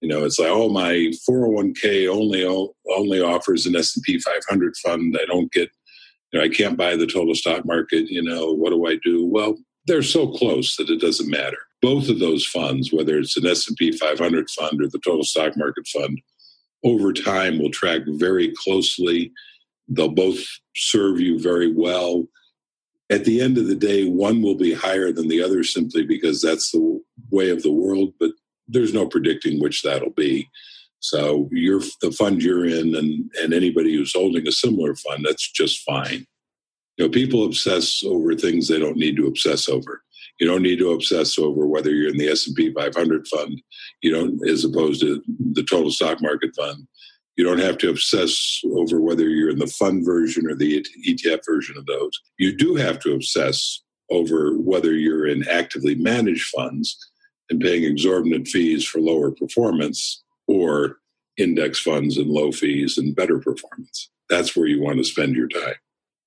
[0.00, 5.16] You know, it's like, oh, my 401k only only offers an S&P 500 fund.
[5.20, 5.70] I don't get,
[6.32, 8.08] you know, I can't buy the total stock market.
[8.08, 9.24] You know, what do I do?
[9.24, 11.58] Well, they're so close that it doesn't matter.
[11.80, 15.86] Both of those funds, whether it's an S&P 500 fund or the total stock market
[15.86, 16.20] fund,
[16.84, 19.32] over time will track very closely.
[19.88, 20.40] They'll both
[20.74, 22.26] serve you very well
[23.12, 26.40] at the end of the day, one will be higher than the other simply because
[26.40, 28.30] that's the way of the world, but
[28.66, 30.48] there's no predicting which that'll be.
[31.00, 35.50] So you're the fund you're in and, and anybody who's holding a similar fund, that's
[35.50, 36.26] just fine.
[36.96, 40.02] You know, people obsess over things they don't need to obsess over.
[40.38, 43.62] You don't need to obsess over whether you're in the S&P 500 fund,
[44.02, 46.86] you don't, as opposed to the total stock market fund.
[47.36, 51.40] You don't have to obsess over whether you're in the fund version or the ETF
[51.46, 52.10] version of those.
[52.38, 56.98] You do have to obsess over whether you're in actively managed funds
[57.48, 60.98] and paying exorbitant fees for lower performance or
[61.38, 64.10] index funds and low fees and better performance.
[64.28, 65.74] That's where you want to spend your time.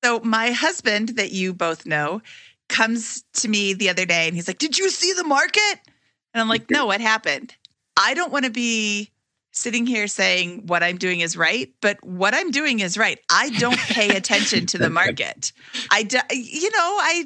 [0.03, 2.21] So, my husband, that you both know,
[2.69, 5.79] comes to me the other day and he's like, Did you see the market?
[6.33, 7.55] And I'm like, No, what happened?
[7.97, 9.11] I don't want to be
[9.51, 13.19] sitting here saying what I'm doing is right, but what I'm doing is right.
[13.29, 15.53] I don't pay attention to the market.
[15.89, 17.25] I, do, you know, I,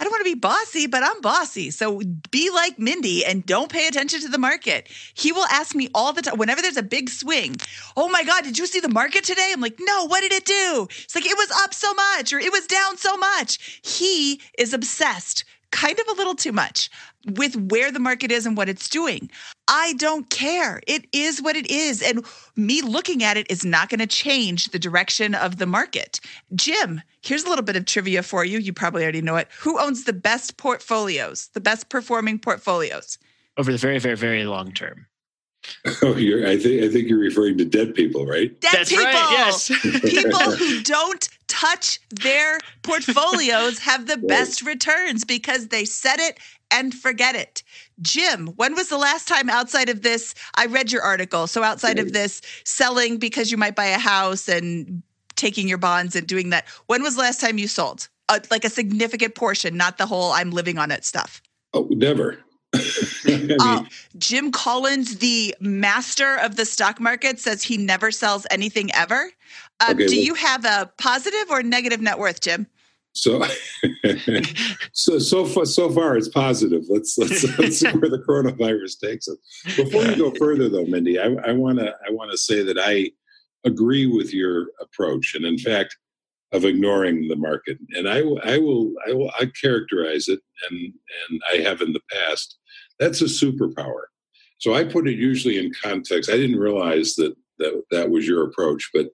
[0.00, 1.70] I don't want to be bossy, but I'm bossy.
[1.70, 4.88] So be like Mindy and don't pay attention to the market.
[5.12, 7.56] He will ask me all the time, whenever there's a big swing,
[7.98, 9.50] Oh my God, did you see the market today?
[9.52, 10.88] I'm like, No, what did it do?
[10.90, 13.80] It's like, it was up so much or it was down so much.
[13.84, 16.90] He is obsessed kind of a little too much
[17.26, 19.30] with where the market is and what it's doing.
[19.68, 20.80] I don't care.
[20.86, 22.02] It is what it is.
[22.02, 22.24] And
[22.56, 26.20] me looking at it is not going to change the direction of the market.
[26.54, 28.58] Jim, here's a little bit of trivia for you.
[28.58, 29.48] You probably already know it.
[29.60, 33.18] Who owns the best portfolios, the best performing portfolios?
[33.56, 35.06] Over the very, very, very long term.
[36.02, 38.58] Oh, you're, I think I think you're referring to dead people, right?
[38.60, 39.04] Dead That's people.
[39.04, 39.68] Right, yes.
[39.82, 46.38] people who don't touch their portfolios have the best returns because they set it
[46.70, 47.62] and forget it.
[48.00, 50.34] Jim, when was the last time outside of this?
[50.54, 51.46] I read your article.
[51.46, 55.02] So outside of this, selling because you might buy a house and
[55.36, 56.66] taking your bonds and doing that.
[56.86, 58.08] When was the last time you sold?
[58.28, 61.42] Uh, like a significant portion, not the whole I'm living on it stuff.
[61.74, 62.38] Oh, never.
[63.24, 63.84] mean, uh,
[64.18, 69.30] Jim Collins, the master of the stock market, says he never sells anything ever.
[69.80, 72.66] Uh, okay, do well, you have a positive or negative net worth, Jim?
[73.12, 73.44] So,
[74.92, 76.82] so so far, so far it's positive.
[76.88, 79.36] Let's let's, let's see where the coronavirus takes us.
[79.76, 83.10] Before we go further, though, Mindy, I want to I want to say that I
[83.64, 85.96] agree with your approach, and in fact,
[86.52, 87.78] of ignoring the market.
[87.92, 90.92] And I, I will I will I characterize it, and
[91.28, 92.58] and I have in the past.
[93.00, 94.04] That's a superpower.
[94.58, 96.30] So I put it usually in context.
[96.30, 99.08] I didn't realize that that that was your approach, but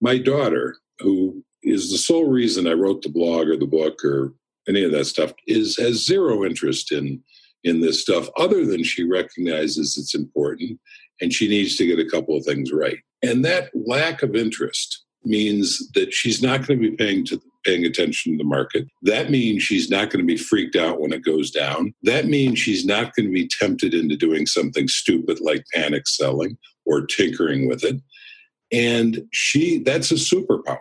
[0.00, 4.34] my daughter, who is the sole reason I wrote the blog or the book or
[4.68, 7.22] any of that stuff is has zero interest in
[7.64, 10.78] in this stuff other than she recognizes it's important
[11.20, 15.04] and she needs to get a couple of things right and that lack of interest
[15.24, 19.30] means that she's not going to be paying to paying attention to the market that
[19.30, 22.84] means she's not going to be freaked out when it goes down that means she's
[22.84, 27.84] not going to be tempted into doing something stupid like panic selling or tinkering with
[27.84, 28.00] it
[28.72, 30.78] and she that's a superpower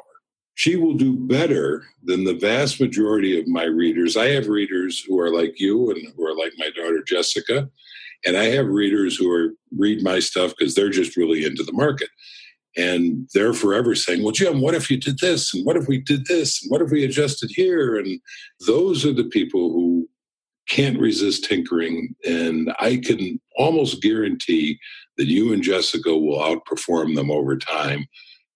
[0.55, 4.17] she will do better than the vast majority of my readers.
[4.17, 7.69] I have readers who are like you and who are like my daughter Jessica,
[8.25, 11.73] and I have readers who are read my stuff because they're just really into the
[11.73, 12.09] market.
[12.77, 15.53] And they're forever saying, Well, Jim, what if you did this?
[15.53, 16.63] And what if we did this?
[16.63, 17.97] And what if we adjusted here?
[17.97, 18.19] And
[18.65, 20.07] those are the people who
[20.69, 22.15] can't resist tinkering.
[22.25, 24.79] And I can almost guarantee
[25.17, 28.05] that you and Jessica will outperform them over time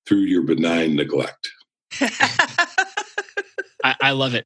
[0.07, 1.49] through your benign neglect.
[2.01, 4.45] I, I love it.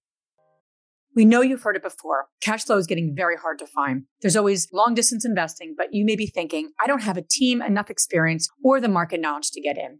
[1.20, 2.28] We know you've heard it before.
[2.40, 4.04] Cash flow is getting very hard to find.
[4.22, 7.62] There's always long distance investing, but you may be thinking, I don't have a team,
[7.62, 10.00] enough experience, or the market knowledge to get in.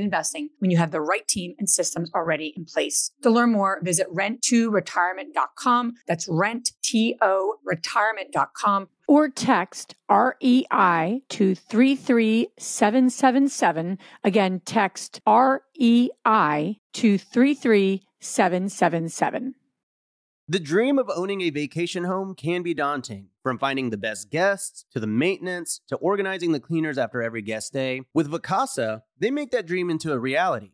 [0.01, 3.11] investing when you have the right team and systems already in place.
[3.21, 5.93] To learn more, visit rent2retirement.com.
[6.07, 8.89] That's rent, T-O, retirement.com.
[9.07, 13.99] Or text REI to 33777.
[14.23, 19.55] Again, text REI to 33777.
[20.51, 23.29] The dream of owning a vacation home can be daunting.
[23.41, 27.71] From finding the best guests to the maintenance to organizing the cleaners after every guest
[27.71, 28.01] day.
[28.13, 30.73] with Vacasa, they make that dream into a reality.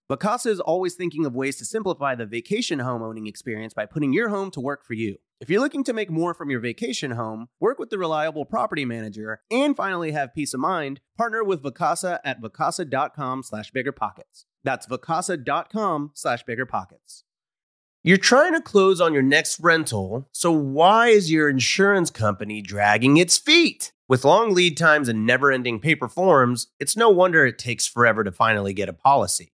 [0.11, 4.11] Vacasa is always thinking of ways to simplify the vacation home owning experience by putting
[4.11, 5.15] your home to work for you.
[5.39, 8.83] If you're looking to make more from your vacation home, work with the reliable property
[8.83, 14.43] manager, and finally have peace of mind, partner with Vacasa at vacasa.com slash biggerpockets.
[14.65, 17.23] That's vacasa.com slash biggerpockets.
[18.03, 23.15] You're trying to close on your next rental, so why is your insurance company dragging
[23.15, 23.93] its feet?
[24.09, 28.25] With long lead times and never ending paper forms, it's no wonder it takes forever
[28.25, 29.53] to finally get a policy.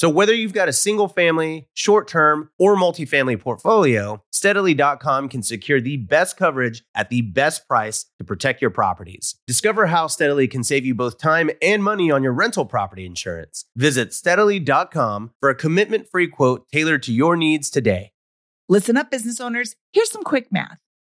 [0.00, 5.78] So whether you've got a single family, short term, or multifamily portfolio, steadily.com can secure
[5.78, 9.34] the best coverage at the best price to protect your properties.
[9.46, 13.66] Discover how Steadily can save you both time and money on your rental property insurance.
[13.76, 18.12] Visit steadily.com for a commitment free quote tailored to your needs today.
[18.70, 19.76] Listen up, business owners.
[19.92, 20.78] Here's some quick math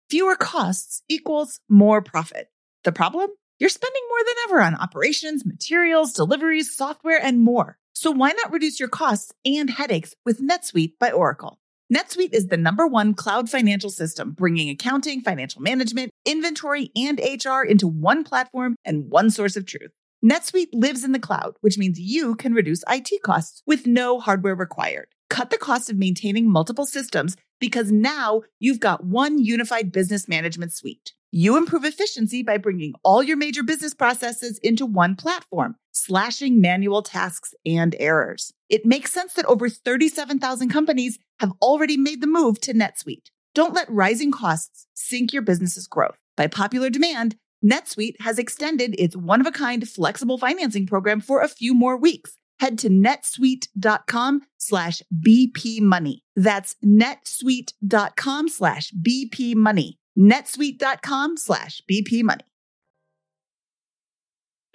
[0.10, 2.48] fewer costs equals more profit.
[2.84, 3.30] The problem?
[3.60, 7.78] You're spending more than ever on operations, materials, deliveries, software, and more.
[7.94, 11.60] So why not reduce your costs and headaches with NetSuite by Oracle?
[11.94, 17.64] NetSuite is the number one cloud financial system, bringing accounting, financial management, inventory, and HR
[17.64, 19.92] into one platform and one source of truth.
[20.24, 24.56] NetSuite lives in the cloud, which means you can reduce IT costs with no hardware
[24.56, 25.08] required.
[25.30, 30.74] Cut the cost of maintaining multiple systems because now you've got one unified business management
[30.74, 31.14] suite.
[31.32, 37.02] You improve efficiency by bringing all your major business processes into one platform, slashing manual
[37.02, 38.52] tasks and errors.
[38.68, 43.30] It makes sense that over 37,000 companies have already made the move to NetSuite.
[43.56, 46.18] Don't let rising costs sink your business's growth.
[46.36, 51.42] By popular demand, NetSuite has extended its one of a kind flexible financing program for
[51.42, 52.34] a few more weeks.
[52.62, 56.24] Head to netsuite.com slash BP money.
[56.38, 62.44] That's netsuite.com slash BP money netsuite.com slash BP money.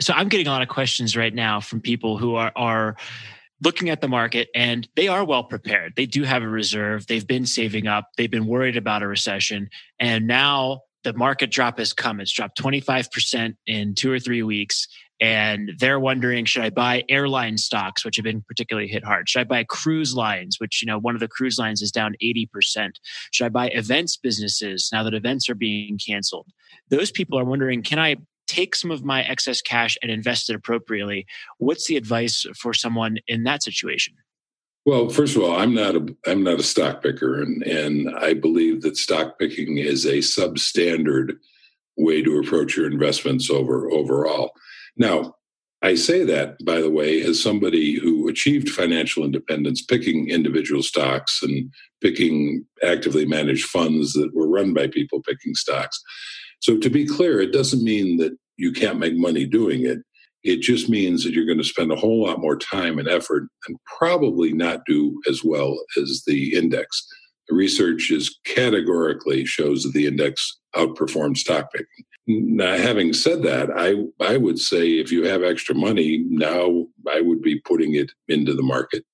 [0.01, 2.97] So I'm getting a lot of questions right now from people who are, are
[3.65, 5.95] looking at the market and they are well prepared.
[5.97, 7.07] They do have a reserve.
[7.07, 8.11] They've been saving up.
[8.17, 9.71] They've been worried about a recession.
[9.99, 12.21] And now the market drop has come.
[12.21, 14.87] It's dropped 25% in two or three weeks
[15.21, 19.29] and they're wondering should i buy airline stocks which have been particularly hit hard?
[19.29, 22.15] Should i buy cruise lines which you know one of the cruise lines is down
[22.23, 22.93] 80%
[23.33, 26.49] should i buy events businesses now that events are being canceled?
[26.91, 30.57] Those people are wondering can i take some of my excess cash and invest it
[30.57, 31.27] appropriately?
[31.59, 34.15] What's the advice for someone in that situation?
[34.85, 38.35] Well, first of all, I'm not a I'm not a stock picker, and and I
[38.35, 41.39] believe that stock picking is a substandard
[41.97, 44.53] way to approach your investments over overall.
[44.97, 45.35] Now,
[45.83, 51.41] I say that, by the way, as somebody who achieved financial independence picking individual stocks
[51.43, 51.71] and
[52.01, 56.01] picking actively managed funds that were run by people picking stocks.
[56.61, 59.99] So, to be clear, it doesn't mean that you can't make money doing it.
[60.43, 63.49] It just means that you're going to spend a whole lot more time and effort
[63.67, 67.07] and probably not do as well as the index.
[67.49, 72.05] The research is categorically shows that the index outperforms stock picking.
[72.27, 77.21] Now, having said that, I I would say if you have extra money now, I
[77.21, 79.05] would be putting it into the market,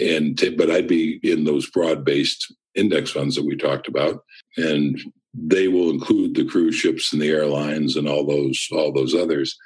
[0.00, 4.22] and but I'd be in those broad based index funds that we talked about,
[4.56, 5.00] and
[5.34, 9.56] they will include the cruise ships and the airlines and all those all those others.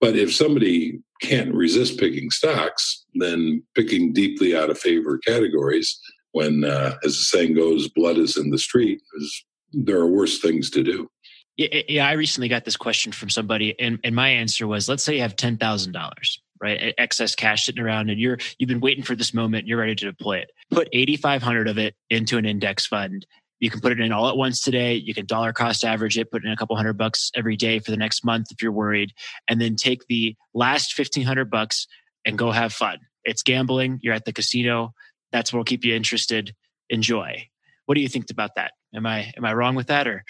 [0.00, 5.98] But if somebody can't resist picking stocks, then picking deeply out of favor categories,
[6.32, 10.40] when uh, as the saying goes, blood is in the street, is, there are worse
[10.40, 11.08] things to do.
[11.56, 15.14] Yeah, I recently got this question from somebody, and, and my answer was, let's say
[15.14, 19.04] you have ten thousand dollars, right, excess cash sitting around, and you're you've been waiting
[19.04, 20.50] for this moment, you're ready to deploy it.
[20.72, 23.24] Put eighty five hundred of it into an index fund.
[23.60, 24.94] You can put it in all at once today.
[24.94, 27.92] You can dollar cost average it, put in a couple hundred bucks every day for
[27.92, 29.12] the next month if you're worried,
[29.48, 31.86] and then take the last fifteen hundred bucks
[32.24, 32.98] and go have fun.
[33.22, 34.00] It's gambling.
[34.02, 34.92] You're at the casino.
[35.30, 36.52] That's what will keep you interested.
[36.90, 37.46] Enjoy.
[37.86, 38.72] What do you think about that?
[38.92, 40.24] Am I am I wrong with that or?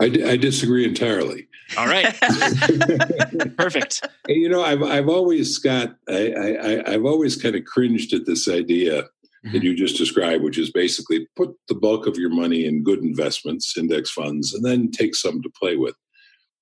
[0.00, 1.48] I, I disagree entirely.
[1.76, 2.14] All right,
[3.56, 4.06] perfect.
[4.28, 8.48] You know, I've I've always got I, I I've always kind of cringed at this
[8.48, 9.52] idea mm-hmm.
[9.52, 13.00] that you just described, which is basically put the bulk of your money in good
[13.00, 15.94] investments, index funds, and then take some to play with.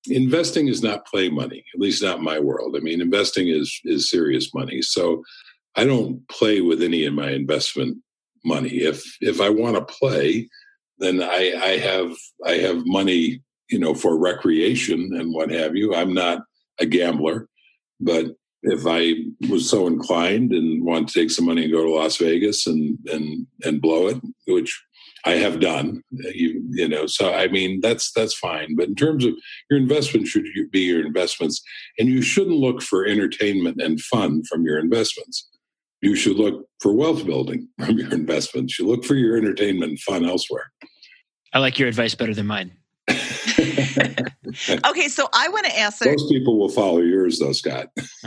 [0.07, 2.76] Investing is not play money, at least not in my world.
[2.76, 4.83] I mean, investing is is serious money.
[4.83, 5.22] So
[5.76, 7.99] I don't play with any of my investment
[8.45, 8.70] money.
[8.70, 10.49] If if I want to play,
[11.01, 12.12] then I, I have
[12.46, 15.94] I have money, you know, for recreation and what have you.
[15.94, 16.42] I'm not
[16.78, 17.48] a gambler,
[17.98, 18.26] but
[18.62, 19.14] if I
[19.48, 22.98] was so inclined and want to take some money and go to Las Vegas and
[23.07, 24.78] and and blow it, which
[25.24, 27.07] I have done, you, you know.
[27.07, 28.76] So I mean, that's that's fine.
[28.76, 29.34] But in terms of
[29.70, 31.62] your investment, should be your investments,
[31.98, 35.49] and you shouldn't look for entertainment and fun from your investments
[36.01, 38.78] you should look for wealth building from your investments.
[38.78, 40.72] You look for your entertainment and fun elsewhere.
[41.53, 42.72] I like your advice better than mine.
[43.09, 46.11] okay, so I want to answer.
[46.11, 47.88] Most people will follow yours, though, Scott.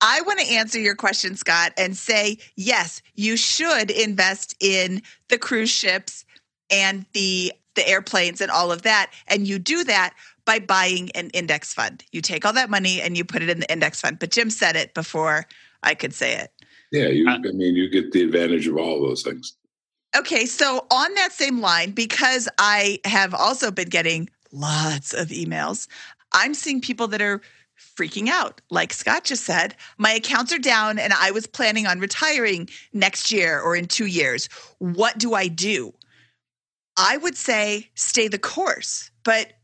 [0.00, 5.38] I want to answer your question, Scott, and say yes, you should invest in the
[5.38, 6.24] cruise ships
[6.70, 10.14] and the the airplanes and all of that, and you do that
[10.44, 12.04] by buying an index fund.
[12.12, 14.18] You take all that money and you put it in the index fund.
[14.18, 15.46] But Jim said it before
[15.84, 16.50] I could say it.
[16.90, 19.56] Yeah, you, uh, I mean, you get the advantage of all those things.
[20.16, 25.88] Okay, so on that same line, because I have also been getting lots of emails,
[26.32, 27.40] I'm seeing people that are
[27.78, 28.60] freaking out.
[28.70, 33.32] Like Scott just said, my accounts are down and I was planning on retiring next
[33.32, 34.48] year or in two years.
[34.78, 35.92] What do I do?
[36.96, 39.10] I would say stay the course.
[39.24, 39.54] But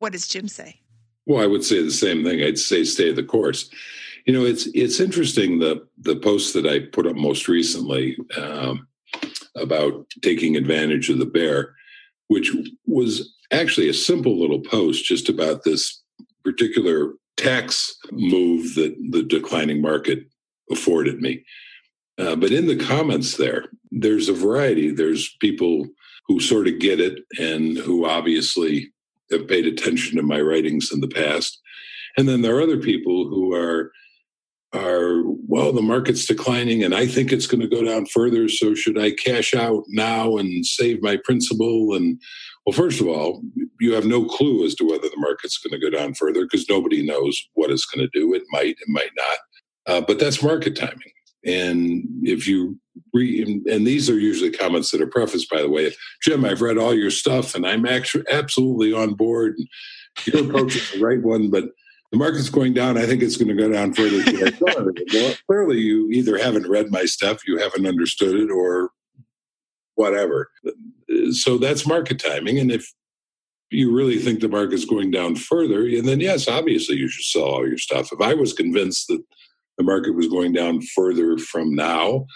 [0.00, 0.80] what does Jim say?
[1.26, 2.42] Well, I would say the same thing.
[2.42, 3.70] I'd say stay the course.
[4.24, 8.88] You know, it's it's interesting the the post that I put up most recently um,
[9.56, 11.74] about taking advantage of the bear,
[12.28, 12.50] which
[12.86, 16.02] was actually a simple little post just about this
[16.42, 20.24] particular tax move that the declining market
[20.70, 21.44] afforded me.
[22.18, 24.90] Uh, but in the comments there, there's a variety.
[24.90, 25.86] There's people
[26.26, 28.92] who sort of get it and who obviously
[29.30, 31.60] have paid attention to my writings in the past.
[32.16, 33.90] And then there are other people who are
[34.74, 38.74] are well the market's declining and i think it's going to go down further so
[38.74, 41.94] should i cash out now and save my principal?
[41.94, 42.20] And
[42.66, 43.42] well first of all
[43.80, 46.68] you have no clue as to whether the market's going to go down further because
[46.68, 48.34] nobody knows what it's going to do.
[48.34, 49.38] It might it might not.
[49.86, 51.12] Uh, but that's market timing.
[51.44, 52.78] And if you
[53.12, 56.78] re, and these are usually comments that are prefaced by the way jim i've read
[56.78, 59.68] all your stuff and i'm actually absolutely on board and
[60.26, 61.64] your approach is the right one but
[62.14, 62.96] the market's going down.
[62.96, 64.22] I think it's going to go down further.
[65.12, 68.90] well, clearly, you either haven't read my stuff, you haven't understood it, or
[69.96, 70.48] whatever.
[71.32, 72.60] So that's market timing.
[72.60, 72.88] And if
[73.70, 77.42] you really think the market's going down further, and then yes, obviously you should sell
[77.46, 78.12] all your stuff.
[78.12, 79.20] If I was convinced that
[79.76, 82.26] the market was going down further from now,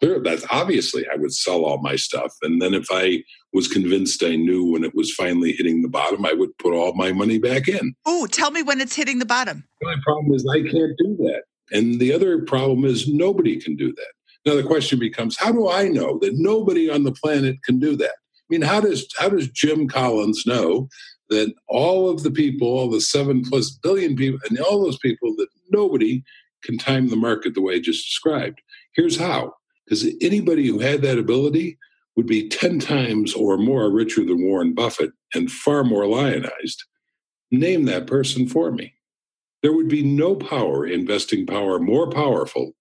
[0.00, 2.32] clear that's obviously I would sell all my stuff.
[2.42, 3.22] And then if I
[3.52, 6.94] was convinced I knew when it was finally hitting the bottom, I would put all
[6.94, 7.94] my money back in.
[8.06, 9.64] Oh, tell me when it's hitting the bottom.
[9.82, 11.42] My problem is I can't do that.
[11.70, 14.12] And the other problem is nobody can do that.
[14.46, 17.96] Now the question becomes, how do I know that nobody on the planet can do
[17.96, 18.10] that?
[18.10, 20.88] I mean, how does how does Jim Collins know
[21.30, 25.34] that all of the people, all the seven plus billion people, and all those people
[25.36, 26.22] that nobody
[26.62, 28.60] can time the market the way I just described?
[28.94, 29.54] Here's how.
[29.84, 31.78] Because anybody who had that ability
[32.16, 36.84] would be 10 times or more richer than Warren Buffett and far more lionized.
[37.50, 38.94] Name that person for me.
[39.62, 42.72] There would be no power, investing power more powerful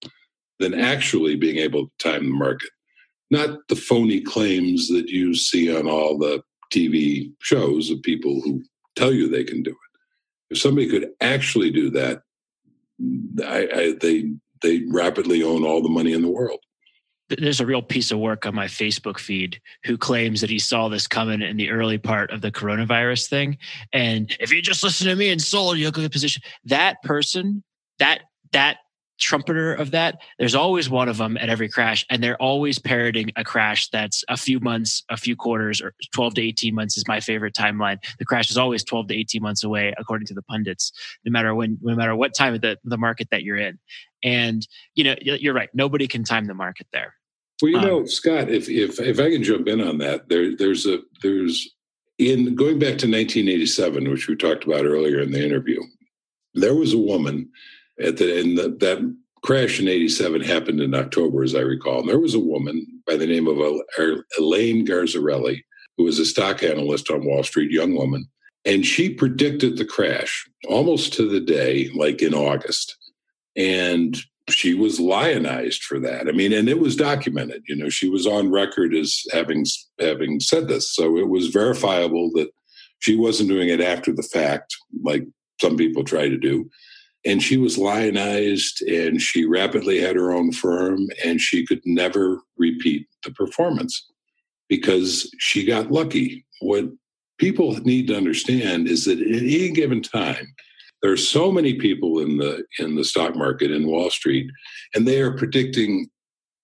[0.59, 2.69] than actually being able to time the market.
[3.31, 8.61] Not the phony claims that you see on all the TV shows of people who
[8.95, 9.77] tell you they can do it.
[10.51, 12.21] If somebody could actually do that,
[13.45, 14.31] I, I, they
[14.61, 16.59] they rapidly own all the money in the world
[17.29, 20.89] there's a real piece of work on my Facebook feed who claims that he saw
[20.89, 23.57] this coming in the early part of the coronavirus thing.
[23.91, 26.41] And if you just listen to me and sold, you'll get a position.
[26.65, 27.63] That person,
[27.99, 28.21] that
[28.51, 28.77] that
[29.19, 33.31] trumpeter of that, there's always one of them at every crash, and they're always parroting
[33.35, 37.07] a crash that's a few months, a few quarters, or 12 to 18 months is
[37.07, 37.97] my favorite timeline.
[38.19, 40.91] The crash is always 12 to 18 months away, according to the pundits,
[41.25, 43.79] no matter when, no matter what time of the, the market that you're in.
[44.23, 44.65] And
[44.95, 45.69] you know, you're right.
[45.73, 47.13] Nobody can time the market there.
[47.61, 50.55] Well, you um, know, Scott, if if if I can jump in on that, there
[50.55, 51.69] there's a there's
[52.17, 55.81] in going back to 1987, which we talked about earlier in the interview,
[56.53, 57.49] there was a woman
[58.01, 61.99] at the and the, that crash in 87 happened in October, as I recall.
[61.99, 63.57] And there was a woman by the name of
[64.37, 65.63] Elaine Garzarelli,
[65.97, 68.25] who was a stock analyst on Wall Street, young woman.
[68.65, 72.95] And she predicted the crash almost to the day, like in August.
[73.55, 74.17] And
[74.49, 76.27] she was lionized for that.
[76.27, 77.63] I mean, and it was documented.
[77.67, 79.65] You know, she was on record as having
[79.99, 82.49] having said this, so it was verifiable that
[82.99, 85.23] she wasn't doing it after the fact, like
[85.61, 86.69] some people try to do.
[87.25, 92.41] And she was lionized, and she rapidly had her own firm, and she could never
[92.57, 94.09] repeat the performance
[94.67, 96.45] because she got lucky.
[96.59, 96.85] What
[97.37, 100.53] people need to understand is that at any given time,
[101.03, 104.49] there are so many people in the in the stock market in Wall Street,
[104.95, 106.07] and they are predicting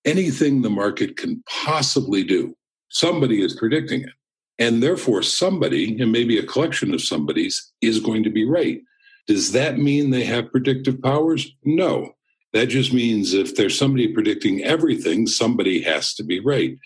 [0.05, 2.55] anything the market can possibly do.
[2.89, 4.13] Somebody is predicting it.
[4.57, 8.81] And therefore, somebody, and maybe a collection of somebody's, is going to be right.
[9.27, 11.49] Does that mean they have predictive powers?
[11.63, 12.13] No.
[12.53, 16.77] That just means if there's somebody predicting everything, somebody has to be right.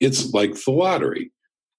[0.00, 1.30] It's like the lottery.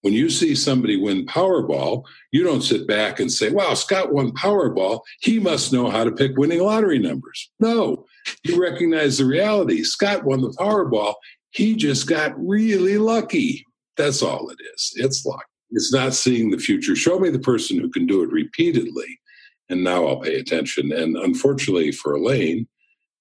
[0.03, 4.33] When you see somebody win Powerball, you don't sit back and say, wow, Scott won
[4.33, 4.99] Powerball.
[5.21, 7.49] He must know how to pick winning lottery numbers.
[7.61, 8.05] No,
[8.43, 9.81] you recognize the reality.
[9.83, 11.15] Scott won the Powerball.
[11.51, 13.65] He just got really lucky.
[13.95, 14.91] That's all it is.
[14.97, 15.45] It's luck.
[15.71, 16.97] It's not seeing the future.
[16.97, 19.21] Show me the person who can do it repeatedly,
[19.69, 20.91] and now I'll pay attention.
[20.91, 22.67] And unfortunately for Elaine,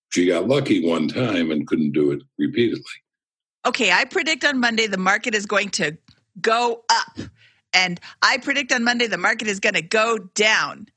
[0.09, 2.83] she got lucky one time and couldn't do it repeatedly.
[3.65, 5.97] Okay, I predict on Monday the market is going to
[6.41, 7.29] go up.
[7.73, 10.89] And I predict on Monday the market is going to go down.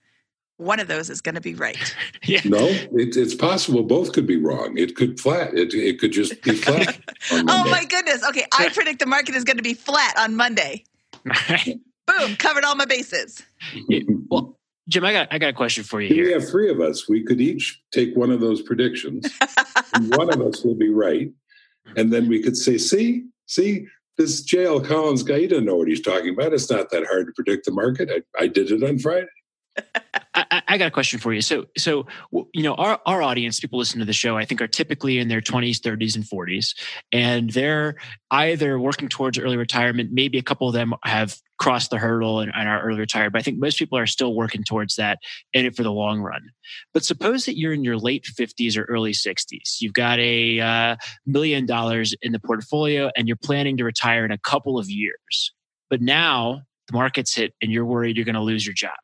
[0.57, 1.77] One of those is going to be right.
[2.23, 2.41] yeah.
[2.45, 4.77] No, it, it's possible both could be wrong.
[4.77, 5.53] It could flat.
[5.53, 6.97] It, it could just be flat.
[7.31, 8.25] oh my goodness.
[8.29, 10.85] Okay, I predict the market is going to be flat on Monday.
[12.07, 13.41] Boom, covered all my bases.
[13.89, 14.57] Yeah, well,
[14.87, 16.13] Jim, I got I got a question for you.
[16.13, 16.25] Here.
[16.25, 17.09] We have three of us.
[17.09, 19.27] We could each take one of those predictions.
[20.09, 21.31] one of us will be right,
[21.95, 24.81] and then we could say, "See, see, this J.L.
[24.81, 26.53] Collins doesn't know what he's talking about.
[26.53, 28.09] It's not that hard to predict the market.
[28.09, 29.27] I, I did it on Friday.
[30.33, 31.41] I, I, I got a question for you.
[31.41, 32.07] So, so
[32.53, 35.27] you know, our our audience, people listen to the show, I think, are typically in
[35.27, 36.75] their twenties, thirties, and forties,
[37.11, 37.95] and they're
[38.31, 40.11] either working towards early retirement.
[40.13, 43.39] Maybe a couple of them have crossed the hurdle and, and are early retired, but
[43.39, 45.19] I think most people are still working towards that
[45.53, 46.41] in it for the long run.
[46.93, 49.77] But suppose that you're in your late fifties or early sixties.
[49.79, 50.95] You've got a uh,
[51.25, 55.53] million dollars in the portfolio, and you're planning to retire in a couple of years.
[55.89, 58.95] But now the market's hit, and you're worried you're going to lose your job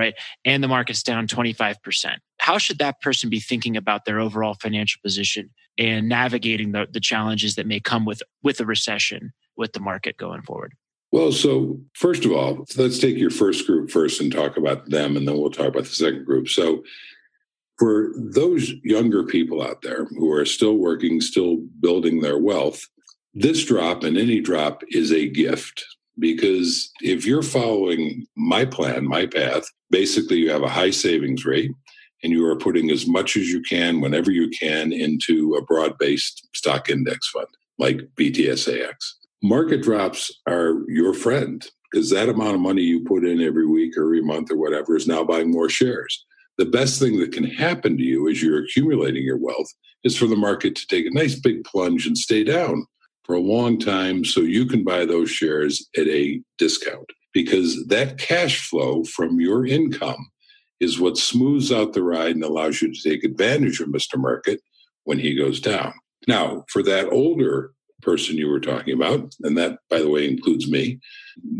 [0.00, 0.14] right?
[0.46, 2.16] And the market's down 25%.
[2.38, 7.00] How should that person be thinking about their overall financial position and navigating the, the
[7.00, 10.72] challenges that may come with, with a recession with the market going forward?
[11.12, 15.16] Well, so first of all, let's take your first group first and talk about them,
[15.16, 16.48] and then we'll talk about the second group.
[16.48, 16.82] So,
[17.78, 22.86] for those younger people out there who are still working, still building their wealth,
[23.32, 25.84] this drop and any drop is a gift
[26.18, 31.70] because if you're following my plan, my path, basically you have a high savings rate
[32.22, 35.96] and you are putting as much as you can whenever you can into a broad
[35.98, 37.46] based stock index fund
[37.78, 38.94] like VTSAX.
[39.42, 43.96] Market drops are your friend because that amount of money you put in every week
[43.96, 46.26] or every month or whatever is now buying more shares.
[46.58, 49.68] The best thing that can happen to you as you're accumulating your wealth
[50.04, 52.84] is for the market to take a nice big plunge and stay down
[53.24, 58.18] for a long time so you can buy those shares at a discount because that
[58.18, 60.30] cash flow from your income
[60.80, 64.18] is what smooths out the ride and allows you to take advantage of Mr.
[64.18, 64.60] Market
[65.04, 65.94] when he goes down.
[66.26, 67.72] Now, for that older
[68.02, 71.00] person you were talking about, and that, by the way, includes me,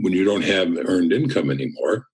[0.00, 2.06] when you don't have earned income anymore,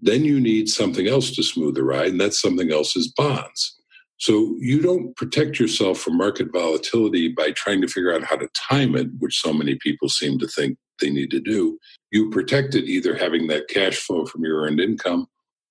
[0.00, 3.76] then you need something else to smooth the ride, and that something else is bonds.
[4.18, 8.48] So you don't protect yourself from market volatility by trying to figure out how to
[8.54, 11.78] time it, which so many people seem to think they need to do.
[12.12, 15.26] You protect it either having that cash flow from your earned income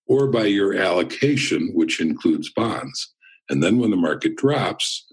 [0.07, 3.13] or by your allocation, which includes bonds.
[3.49, 5.05] And then when the market drops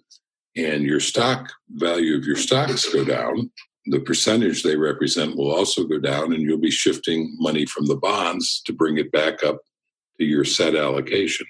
[0.56, 3.50] and your stock value of your stocks go down,
[3.86, 7.96] the percentage they represent will also go down, and you'll be shifting money from the
[7.96, 9.58] bonds to bring it back up
[10.18, 11.46] to your set allocation.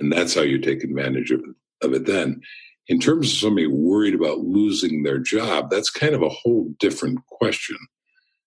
[0.00, 1.42] And that's how you take advantage of,
[1.82, 2.40] of it then.
[2.88, 7.24] In terms of somebody worried about losing their job, that's kind of a whole different
[7.26, 7.76] question.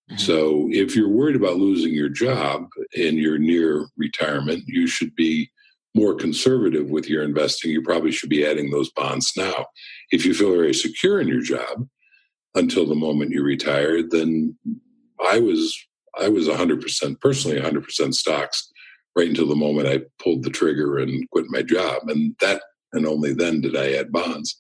[0.10, 0.18] Mm-hmm.
[0.18, 2.68] So if you're worried about losing your job
[2.98, 5.50] and you're near retirement, you should be
[5.96, 7.72] more conservative with your investing.
[7.72, 9.68] You probably should be adding those bonds now.
[10.12, 11.88] If you feel very secure in your job
[12.56, 14.58] until the moment you retire, then
[15.24, 15.76] I was
[16.20, 18.72] I was 100% personally 100% stocks
[19.16, 22.04] right until the moment I pulled the trigger and quit my job.
[22.08, 22.62] And that,
[22.94, 24.60] and only then did I add bonds.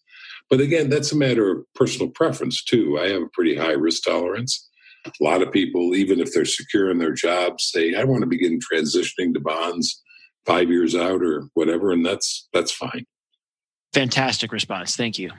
[0.49, 2.99] But again, that's a matter of personal preference too.
[2.99, 4.67] I have a pretty high risk tolerance.
[5.05, 8.27] A lot of people, even if they're secure in their jobs, say, I want to
[8.27, 10.01] begin transitioning to bonds
[10.45, 11.91] five years out or whatever.
[11.91, 13.05] And that's, that's fine.
[13.93, 14.95] Fantastic response.
[14.95, 15.31] Thank you.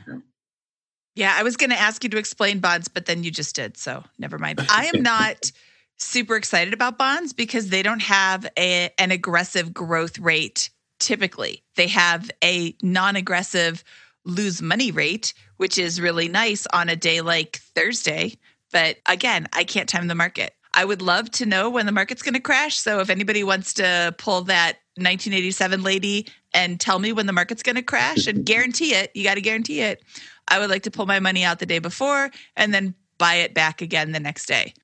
[1.15, 3.77] Yeah, I was going to ask you to explain bonds, but then you just did.
[3.77, 4.61] So never mind.
[4.69, 5.51] I am not
[5.99, 11.63] super excited about bonds because they don't have a, an aggressive growth rate typically.
[11.77, 13.85] They have a non aggressive
[14.25, 18.39] lose money rate, which is really nice on a day like Thursday.
[18.73, 20.55] But again, I can't time the market.
[20.73, 22.77] I would love to know when the market's going to crash.
[22.77, 27.63] So if anybody wants to pull that 1987 lady and tell me when the market's
[27.63, 30.03] going to crash and guarantee it, you got to guarantee it.
[30.49, 33.55] I would like to pull my money out the day before and then buy it
[33.55, 34.75] back again the next day.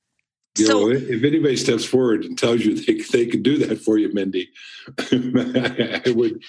[0.58, 3.78] You so, know, if anybody steps forward and tells you they, they can do that
[3.78, 4.50] for you, Mindy,
[4.98, 6.42] I would,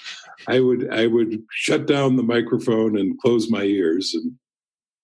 [0.47, 4.13] I would, I would shut down the microphone and close my ears.
[4.15, 4.33] And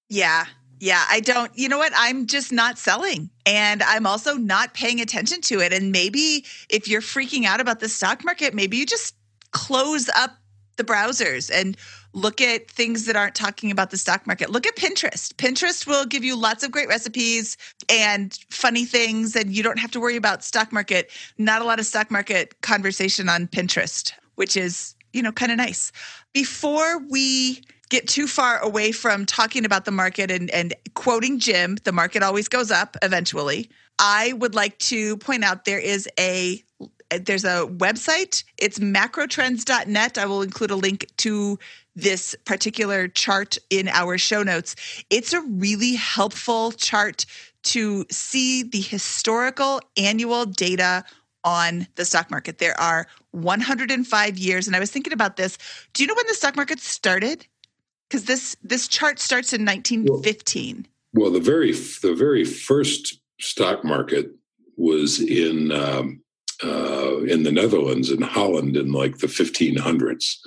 [0.10, 0.45] yeah,
[0.80, 1.51] yeah, I don't.
[1.57, 1.93] You know what?
[1.95, 5.73] I'm just not selling, and I'm also not paying attention to it.
[5.73, 9.15] And maybe if you're freaking out about the stock market, maybe you just
[9.51, 10.38] close up
[10.75, 11.75] the browsers and
[12.13, 14.49] look at things that aren't talking about the stock market.
[14.49, 15.34] Look at Pinterest.
[15.34, 17.57] Pinterest will give you lots of great recipes
[17.89, 21.11] and funny things, and you don't have to worry about stock market.
[21.38, 25.57] Not a lot of stock market conversation on Pinterest, which is, you know, kind of
[25.57, 25.91] nice.
[26.34, 31.77] Before we get too far away from talking about the market and, and quoting Jim,
[31.83, 33.69] the market always goes up eventually.
[33.99, 36.63] I would like to point out there is a
[37.09, 38.43] there's a website.
[38.57, 40.17] It's macrotrends.net.
[40.17, 41.57] I will include a link to
[41.95, 44.75] this particular chart in our show notes.
[45.09, 47.25] It's a really helpful chart
[47.63, 51.03] to see the historical annual data
[51.43, 52.57] on the stock market.
[52.59, 55.57] There are 105 years and I was thinking about this.
[55.93, 57.47] Do you know when the stock market started?
[58.10, 60.88] Cuz this this chart starts in 1915.
[61.14, 64.32] Well, well, the very the very first stock market
[64.78, 66.22] was in um,
[66.64, 70.38] uh, in the Netherlands in Holland in like the 1500s.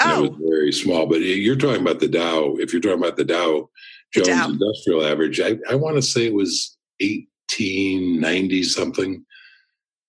[0.00, 1.06] Oh, it was very small.
[1.06, 2.56] But you're talking about the Dow.
[2.58, 3.70] If you're talking about the Dow
[4.14, 4.48] The Dow.
[4.48, 9.24] Industrial Average, I, I want to say it was 1890 something.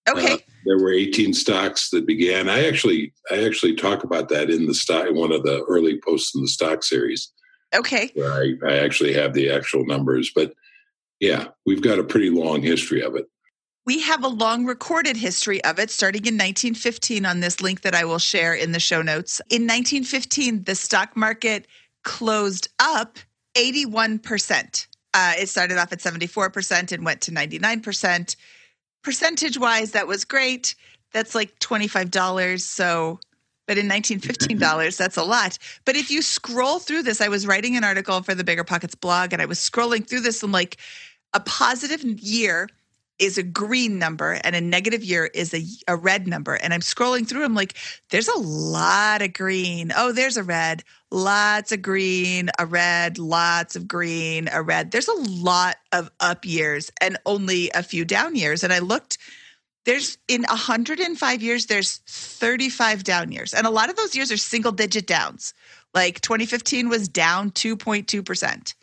[0.09, 0.33] okay.
[0.33, 0.37] Uh,
[0.67, 2.49] there were 18 stocks that began.
[2.49, 6.35] I actually I actually talk about that in the stock one of the early posts
[6.35, 7.31] in the stock series
[7.73, 8.11] okay.
[8.13, 10.31] where I, I actually have the actual numbers.
[10.33, 10.53] But
[11.19, 13.25] yeah, we've got a pretty long history of it.
[13.85, 17.95] We have a long recorded history of it starting in 1915 on this link that
[17.95, 19.39] I will share in the show notes.
[19.49, 21.67] In 1915, the stock market
[22.03, 23.17] closed up
[23.55, 24.87] 81%.
[25.13, 28.35] Uh, it started off at 74% and went to 99%.
[29.03, 30.75] Percentage wise, that was great.
[31.13, 32.61] That's like $25.
[32.61, 33.19] So,
[33.67, 35.57] but in 1915 dollars, that's a lot.
[35.85, 39.33] But if you scroll through this, I was writing an article for the BiggerPockets blog
[39.33, 40.77] and I was scrolling through this and like
[41.33, 42.69] a positive year
[43.19, 46.55] is a green number and a negative year is a, a red number.
[46.55, 47.75] And I'm scrolling through, I'm like,
[48.09, 49.91] there's a lot of green.
[49.95, 54.91] Oh, there's a red, lots of green, a red, lots of green, a red.
[54.91, 58.63] There's a lot of up years and only a few down years.
[58.63, 59.17] And I looked,
[59.85, 63.53] there's in 105 years, there's 35 down years.
[63.53, 65.53] And a lot of those years are single digit downs.
[65.93, 68.73] Like 2015 was down 2.2%.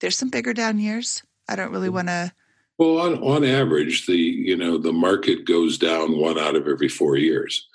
[0.00, 1.22] There's some bigger down years.
[1.48, 1.94] I don't really mm.
[1.94, 2.32] want to.
[2.78, 6.88] Well, on, on average, the you know the market goes down one out of every
[6.88, 7.66] four years,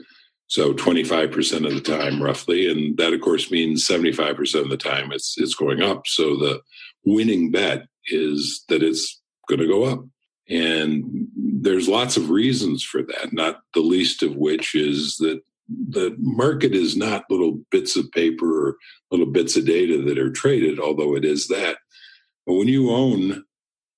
[0.47, 4.38] so twenty five percent of the time, roughly, and that of course means seventy five
[4.38, 6.08] percent of the time it's it's going up.
[6.08, 6.62] So the
[7.06, 10.06] winning bet is that it's going to go up,
[10.49, 13.34] and there's lots of reasons for that.
[13.34, 18.70] Not the least of which is that the market is not little bits of paper
[18.70, 18.76] or
[19.12, 21.78] little bits of data that are traded, although it is that.
[22.45, 23.43] But when you own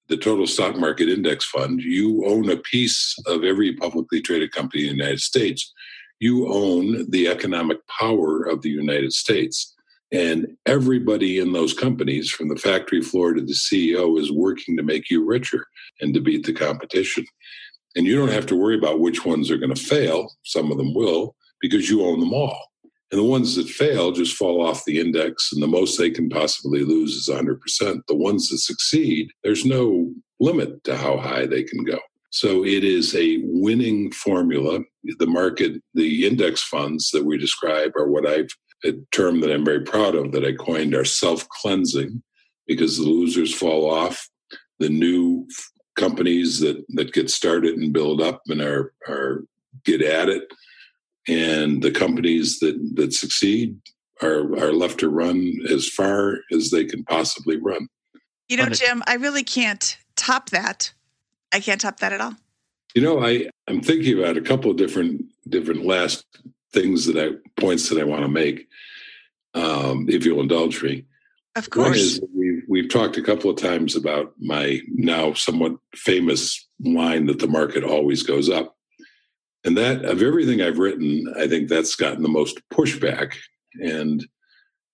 [0.08, 4.84] the total stock market index fund, you own a piece of every publicly traded company
[4.84, 5.74] in the United States.
[6.20, 9.74] You own the economic power of the United States.
[10.12, 14.84] And everybody in those companies, from the factory floor to the CEO, is working to
[14.84, 15.66] make you richer
[15.99, 17.26] and to beat the competition.
[17.95, 20.32] And you don't have to worry about which ones are going to fail.
[20.43, 22.72] Some of them will, because you own them all.
[23.12, 26.28] And the ones that fail just fall off the index, and the most they can
[26.28, 28.01] possibly lose is 100%.
[28.08, 31.99] The ones that succeed, there's no limit to how high they can go.
[32.32, 34.80] So it is a winning formula.
[35.20, 38.49] The market, the index funds that we describe are what I've,
[38.84, 42.22] a term that I'm very proud of that I coined are self cleansing
[42.68, 44.28] because the losers fall off.
[44.80, 45.47] The new
[45.95, 49.45] companies that, that get started and build up and are, are
[49.86, 50.43] get at it
[51.28, 53.80] and the companies that that succeed
[54.21, 57.88] are are left to run as far as they can possibly run.
[58.47, 60.93] You know, Jim, I really can't top that.
[61.51, 62.36] I can't top that at all.
[62.93, 66.26] You know, I I'm thinking about a couple of different different last
[66.71, 68.67] things that I points that I want to make.
[69.53, 71.05] Um, if you'll indulge me,
[71.55, 72.19] Of course.
[72.36, 77.47] we've we've talked a couple of times about my now somewhat famous line that the
[77.47, 78.76] market always goes up.
[79.66, 83.34] And that of everything I've written, I think that's gotten the most pushback.
[83.82, 84.26] And,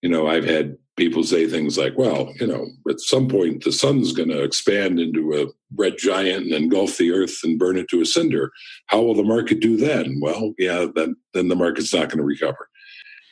[0.01, 3.71] you know, I've had people say things like, well, you know, at some point the
[3.71, 7.89] sun's going to expand into a red giant and engulf the earth and burn it
[7.89, 8.51] to a cinder.
[8.87, 10.19] How will the market do then?
[10.21, 12.69] Well, yeah, then, then the market's not going to recover.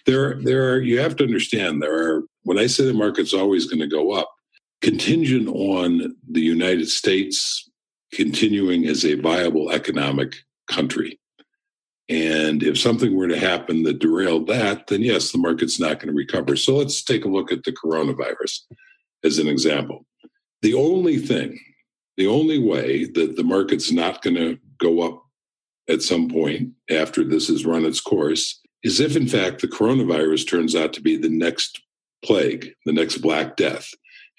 [0.06, 3.66] There, there are, you have to understand, there are, when I say the market's always
[3.66, 4.30] going to go up,
[4.82, 7.70] contingent on the United States
[8.14, 10.38] continuing as a viable economic
[10.68, 11.19] country.
[12.10, 16.08] And if something were to happen that derailed that, then yes, the market's not going
[16.08, 16.56] to recover.
[16.56, 18.62] So let's take a look at the coronavirus
[19.24, 20.06] as an example.
[20.64, 21.60] The only thing,
[22.18, 25.24] the only way that the market's not going to go up
[25.88, 30.48] at some point after this has run its course is if, in fact, the coronavirus
[30.48, 31.82] turns out to be the next
[32.24, 33.88] plague, the next Black Death,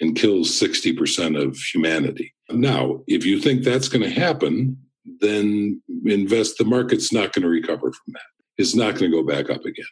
[0.01, 2.35] and kills 60% of humanity.
[2.51, 7.49] Now, if you think that's going to happen, then invest the market's not going to
[7.49, 8.23] recover from that.
[8.59, 9.87] It's not going to go back up again.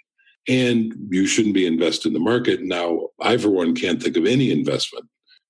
[0.48, 2.62] And you shouldn't be invested in the market.
[2.62, 5.06] Now, I, for one, can't think of any investment.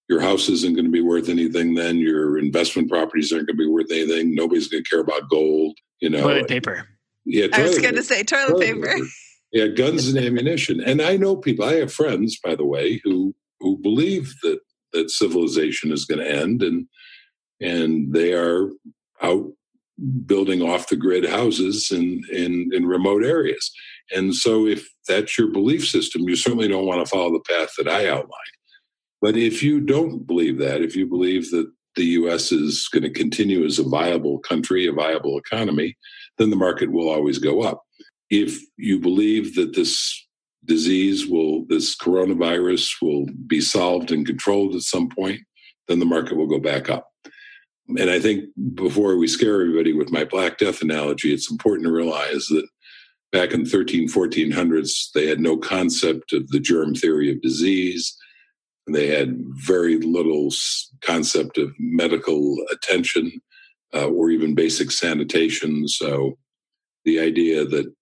[0.08, 1.98] Your house isn't going to be worth anything then.
[1.98, 4.34] Your investment properties aren't going to be worth anything.
[4.34, 5.76] Nobody's going to care about gold.
[6.00, 6.88] You know, Toilet paper.
[7.24, 8.86] Yeah, I was going to say toilet Toilet paper.
[8.86, 9.06] paper.
[9.52, 10.80] Yeah, guns and ammunition.
[10.80, 11.64] And I know people.
[11.64, 14.60] I have friends, by the way, who who believe that
[14.92, 16.86] that civilization is going to end, and
[17.60, 18.70] and they are
[19.22, 19.46] out
[20.26, 23.70] building off the grid houses in, in in remote areas.
[24.14, 27.70] And so, if that's your belief system, you certainly don't want to follow the path
[27.78, 28.32] that I outlined.
[29.20, 32.52] But if you don't believe that, if you believe that the U.S.
[32.52, 35.96] is going to continue as a viable country, a viable economy,
[36.38, 37.82] then the market will always go up.
[38.30, 40.26] If you believe that this
[40.64, 45.40] disease will, this coronavirus will be solved and controlled at some point,
[45.88, 47.07] then the market will go back up.
[47.96, 51.92] And I think before we scare everybody with my Black Death analogy, it's important to
[51.92, 52.68] realize that
[53.32, 58.14] back in 13, 1400s, they had no concept of the germ theory of disease.
[58.86, 60.50] And They had very little
[61.02, 63.32] concept of medical attention
[63.94, 65.88] uh, or even basic sanitation.
[65.88, 66.36] So
[67.04, 67.92] the idea that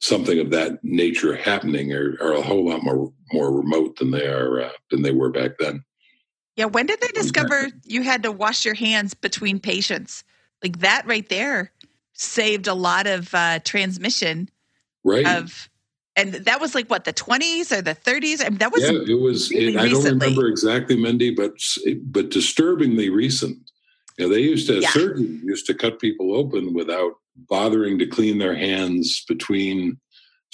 [0.00, 4.26] something of that nature happening are, are a whole lot more more remote than they
[4.26, 5.82] are uh, than they were back then.
[6.56, 10.24] Yeah, when did they discover you had to wash your hands between patients?
[10.62, 11.70] Like that right there
[12.14, 14.48] saved a lot of uh, transmission.
[15.04, 15.26] Right.
[15.26, 15.68] Of
[16.16, 18.40] and that was like what the 20s or the 30s.
[18.44, 19.50] I mean, that was yeah, it was.
[19.50, 21.52] Really it, I don't remember exactly, Mindy, but
[22.04, 23.58] but disturbingly recent.
[24.18, 24.88] You know, they used to yeah.
[24.90, 29.98] surgeons used to cut people open without bothering to clean their hands between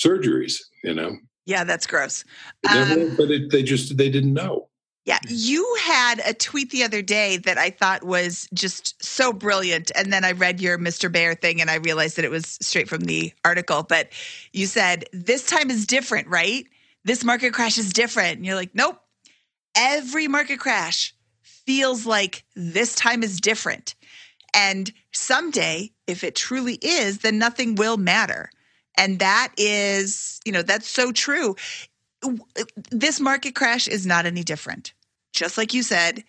[0.04, 0.56] surgeries.
[0.82, 1.16] You know.
[1.46, 2.24] Yeah, that's gross.
[2.68, 4.68] Um, but it, they just they didn't know.
[5.04, 9.90] Yeah, you had a tweet the other day that I thought was just so brilliant.
[9.96, 11.10] And then I read your Mr.
[11.10, 13.82] Bear thing and I realized that it was straight from the article.
[13.82, 14.10] But
[14.52, 16.66] you said, This time is different, right?
[17.04, 18.36] This market crash is different.
[18.36, 19.00] And you're like, Nope.
[19.74, 23.96] Every market crash feels like this time is different.
[24.54, 28.50] And someday, if it truly is, then nothing will matter.
[28.96, 31.56] And that is, you know, that's so true
[32.90, 34.92] this market crash is not any different.
[35.32, 36.24] Just like you said,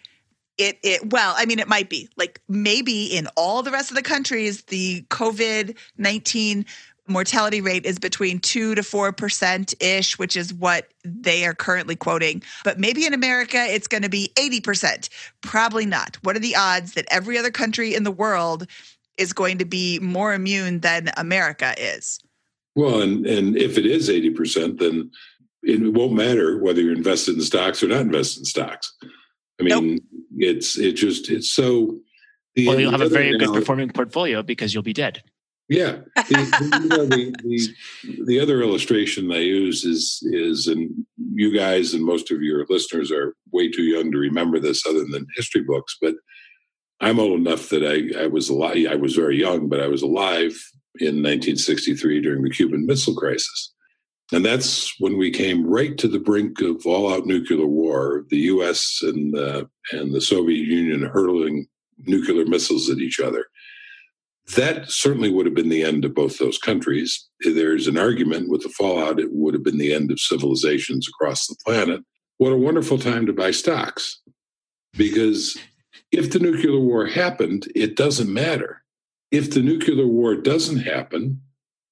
[0.58, 2.10] it it well, I mean it might be.
[2.18, 6.66] Like maybe in all the rest of the countries the COVID-19
[7.08, 12.42] mortality rate is between 2 to 4% ish, which is what they are currently quoting.
[12.64, 15.10] But maybe in America it's going to be 80%.
[15.42, 16.18] Probably not.
[16.24, 18.68] What are the odds that every other country in the world
[19.18, 22.20] is going to be more immune than America is?
[22.76, 25.12] Well, and and if it is 80%, then
[25.64, 28.94] it won't matter whether you're invested in stocks or not invested in stocks.
[29.60, 30.02] I mean, nope.
[30.38, 32.00] it's it just it's so.
[32.56, 35.24] The, well, you'll have a very good performing portfolio because you'll be dead.
[35.70, 41.56] Yeah, the, you know, the, the, the other illustration I use is is and you
[41.56, 45.26] guys and most of your listeners are way too young to remember this, other than
[45.36, 45.98] history books.
[46.02, 46.16] But
[47.00, 48.86] I'm old enough that I I was alive.
[48.90, 50.60] I was very young, but I was alive
[51.00, 53.73] in 1963 during the Cuban Missile Crisis.
[54.32, 58.26] And that's when we came right to the brink of all-out nuclear war.
[58.30, 59.00] The U.S.
[59.02, 61.68] and the and the Soviet Union hurling
[62.00, 63.46] nuclear missiles at each other.
[64.56, 67.30] That certainly would have been the end of both those countries.
[67.42, 71.48] There's an argument with the fallout; it would have been the end of civilizations across
[71.48, 72.02] the planet.
[72.38, 74.20] What a wonderful time to buy stocks,
[74.98, 75.58] because
[76.12, 78.84] if the nuclear war happened, it doesn't matter.
[79.32, 81.42] If the nuclear war doesn't happen,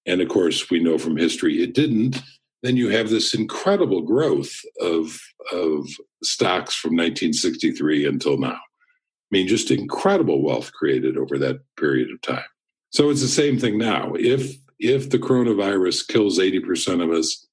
[0.05, 2.21] and of course we know from history it didn't,
[2.63, 5.19] then you have this incredible growth of,
[5.51, 5.87] of
[6.23, 8.49] stocks from 1963 until now.
[8.49, 12.43] I mean, just incredible wealth created over that period of time.
[12.91, 14.13] So it's the same thing now.
[14.15, 17.47] If if the coronavirus kills 80% of us,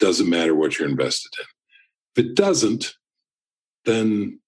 [0.00, 1.44] doesn't matter what you're invested in.
[2.16, 2.94] If it doesn't,
[3.84, 4.40] then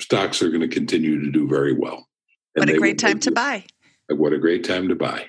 [0.00, 2.06] stocks are going to continue to do very well.
[2.54, 3.64] And what a great time to buy.
[4.08, 5.26] What a great time to buy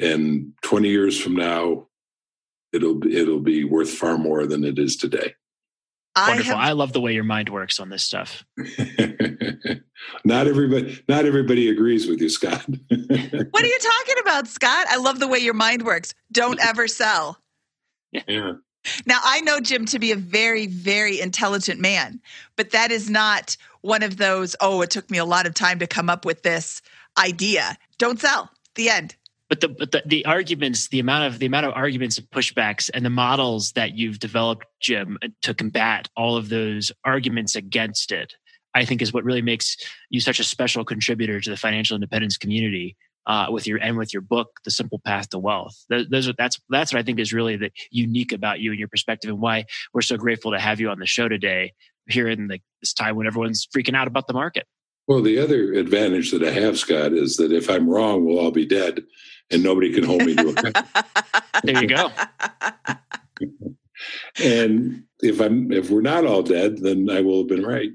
[0.00, 1.86] and 20 years from now
[2.72, 5.34] it'll it'll be worth far more than it is today
[6.16, 6.56] I Wonderful.
[6.56, 6.68] Have...
[6.68, 8.44] I love the way your mind works on this stuff.
[10.24, 12.66] not everybody not everybody agrees with you, Scott.
[12.88, 14.86] what are you talking about, Scott?
[14.90, 16.12] I love the way your mind works.
[16.32, 17.38] Don't ever sell.
[18.12, 18.54] Yeah.
[19.06, 22.20] Now, I know Jim to be a very, very intelligent man,
[22.56, 25.78] but that is not one of those, oh, it took me a lot of time
[25.80, 26.80] to come up with this
[27.18, 27.76] idea.
[27.98, 28.50] Don't sell.
[28.76, 29.16] The end
[29.50, 32.88] but the but the, the arguments the amount of the amount of arguments and pushbacks
[32.94, 38.32] and the models that you've developed jim to combat all of those arguments against it
[38.74, 39.76] i think is what really makes
[40.08, 42.96] you such a special contributor to the financial independence community
[43.26, 45.84] uh, with your and with your book the simple path to wealth.
[45.90, 48.88] Those are, that's that's what i think is really the unique about you and your
[48.88, 51.74] perspective and why we're so grateful to have you on the show today
[52.08, 54.66] here in the, this time when everyone's freaking out about the market.
[55.06, 58.50] Well, the other advantage that I have, Scott, is that if I'm wrong, we'll all
[58.50, 59.02] be dead
[59.50, 60.86] and nobody can hold me to account.
[61.64, 62.10] there you go.
[64.42, 67.90] and if I'm if we're not all dead, then I will have been right.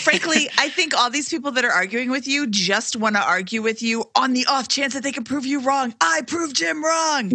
[0.00, 3.62] Frankly, I think all these people that are arguing with you just want to argue
[3.62, 5.94] with you on the off chance that they can prove you wrong.
[6.00, 7.32] I prove Jim wrong.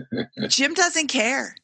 [0.48, 1.56] Jim doesn't care.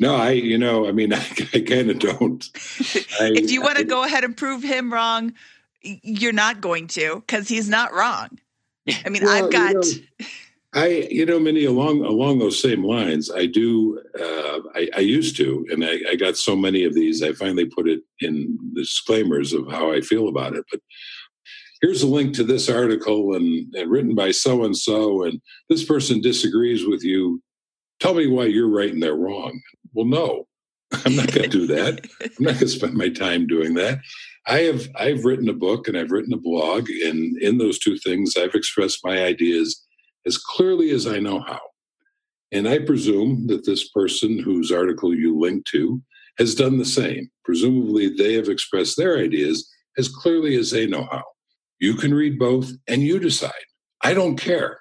[0.00, 1.18] No, I, you know, I mean, I,
[1.54, 2.48] I kind of don't.
[3.20, 5.34] I, if you want to go ahead and prove him wrong,
[5.82, 8.40] you're not going to because he's not wrong.
[9.04, 9.84] I mean, Well, I've got.
[9.84, 10.26] You know,
[10.72, 14.00] I, you know, many along along those same lines, I do.
[14.18, 17.22] Uh, I, I used to, and I, I got so many of these.
[17.22, 20.64] I finally put it in disclaimers of how I feel about it.
[20.70, 20.80] But
[21.80, 25.84] here's a link to this article and, and written by so and so, and this
[25.84, 27.42] person disagrees with you.
[27.98, 29.60] Tell me why you're right and they're wrong.
[29.92, 30.46] Well, no,
[31.04, 32.06] I'm not going to do that.
[32.22, 33.98] I'm not going to spend my time doing that.
[34.46, 37.98] I have I've written a book and I've written a blog, and in those two
[37.98, 39.84] things, I've expressed my ideas
[40.26, 41.60] as clearly as I know how.
[42.52, 46.02] And I presume that this person whose article you link to
[46.38, 47.30] has done the same.
[47.44, 49.68] Presumably, they have expressed their ideas
[49.98, 51.22] as clearly as they know how.
[51.78, 53.52] You can read both and you decide.
[54.02, 54.80] I don't care.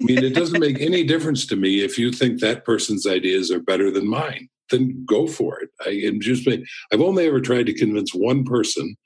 [0.00, 3.50] I mean, it doesn't make any difference to me if you think that person's ideas
[3.50, 4.48] are better than mine.
[4.70, 5.70] Then go for it.
[5.84, 6.48] I am just.
[6.92, 8.96] I've only ever tried to convince one person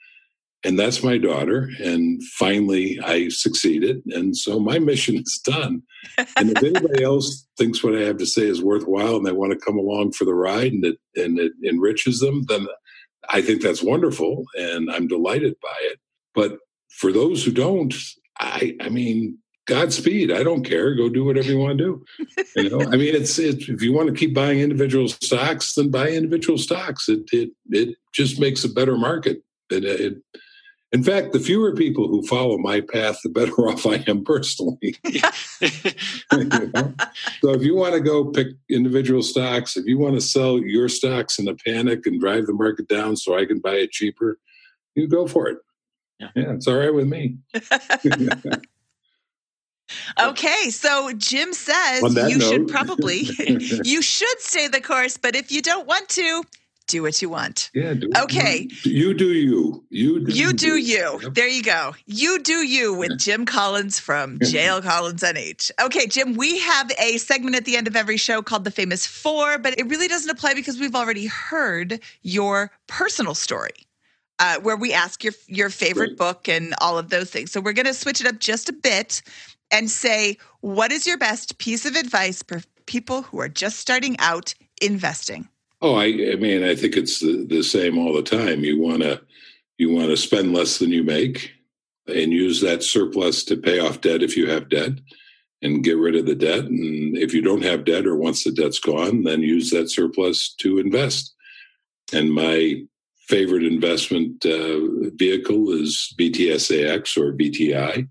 [0.65, 1.71] and that's my daughter.
[1.83, 4.03] And finally, I succeeded.
[4.07, 5.83] And so my mission is done.
[6.37, 9.53] And if anybody else thinks what I have to say is worthwhile and they want
[9.53, 12.67] to come along for the ride and it, and it enriches them, then
[13.29, 14.45] I think that's wonderful.
[14.57, 15.99] And I'm delighted by it.
[16.35, 16.59] But
[16.91, 17.95] for those who don't,
[18.39, 19.39] I, I mean,
[19.73, 20.31] Godspeed.
[20.31, 20.95] I don't care.
[20.95, 22.05] Go do whatever you want to do.
[22.57, 25.91] You know, I mean, it's, it's if you want to keep buying individual stocks, then
[25.91, 27.09] buy individual stocks.
[27.09, 29.43] It it it just makes a better market.
[29.71, 30.23] It, it
[30.93, 34.97] in fact, the fewer people who follow my path, the better off I am personally.
[35.05, 35.21] you
[36.75, 36.95] know?
[37.41, 40.91] So if you want to go pick individual stocks, if you want to sell your
[40.91, 44.39] stocks in a panic and drive the market down so I can buy it cheaper,
[44.95, 45.59] you go for it.
[46.19, 47.39] Yeah, yeah it's all right with me.
[50.21, 52.49] Okay, so Jim says you note.
[52.49, 53.21] should probably
[53.85, 56.45] you should stay the course, but if you don't want to,
[56.93, 57.71] do what you want.
[57.75, 57.95] Yeah.
[57.95, 58.69] Do, okay.
[58.85, 59.85] You do you.
[59.91, 60.53] You do you.
[60.53, 61.19] Do you.
[61.23, 61.35] Yep.
[61.35, 61.95] There you go.
[62.07, 65.71] You do you with Jim Collins from JL Collins NH.
[65.81, 69.07] Okay, Jim, we have a segment at the end of every show called The Famous
[69.07, 73.87] Four, but it really doesn't apply because we've already heard your personal story.
[74.39, 76.19] Uh, where we ask your your favorite right.
[76.19, 77.53] book and all of those things.
[77.53, 79.23] So we're going to switch it up just a bit
[79.73, 84.17] and say, what is your best piece of advice for people who are just starting
[84.19, 85.49] out investing?
[85.81, 88.63] Oh, I, I mean, I think it's the, the same all the time.
[88.63, 89.21] You want to
[89.79, 91.51] you want to spend less than you make
[92.07, 94.93] and use that surplus to pay off debt if you have debt
[95.63, 96.65] and get rid of the debt.
[96.65, 100.55] And if you don't have debt or once the debt's gone, then use that surplus
[100.61, 101.35] to invest.
[102.13, 102.83] And my
[103.29, 108.09] favorite investment uh, vehicle is VTSAX or VTI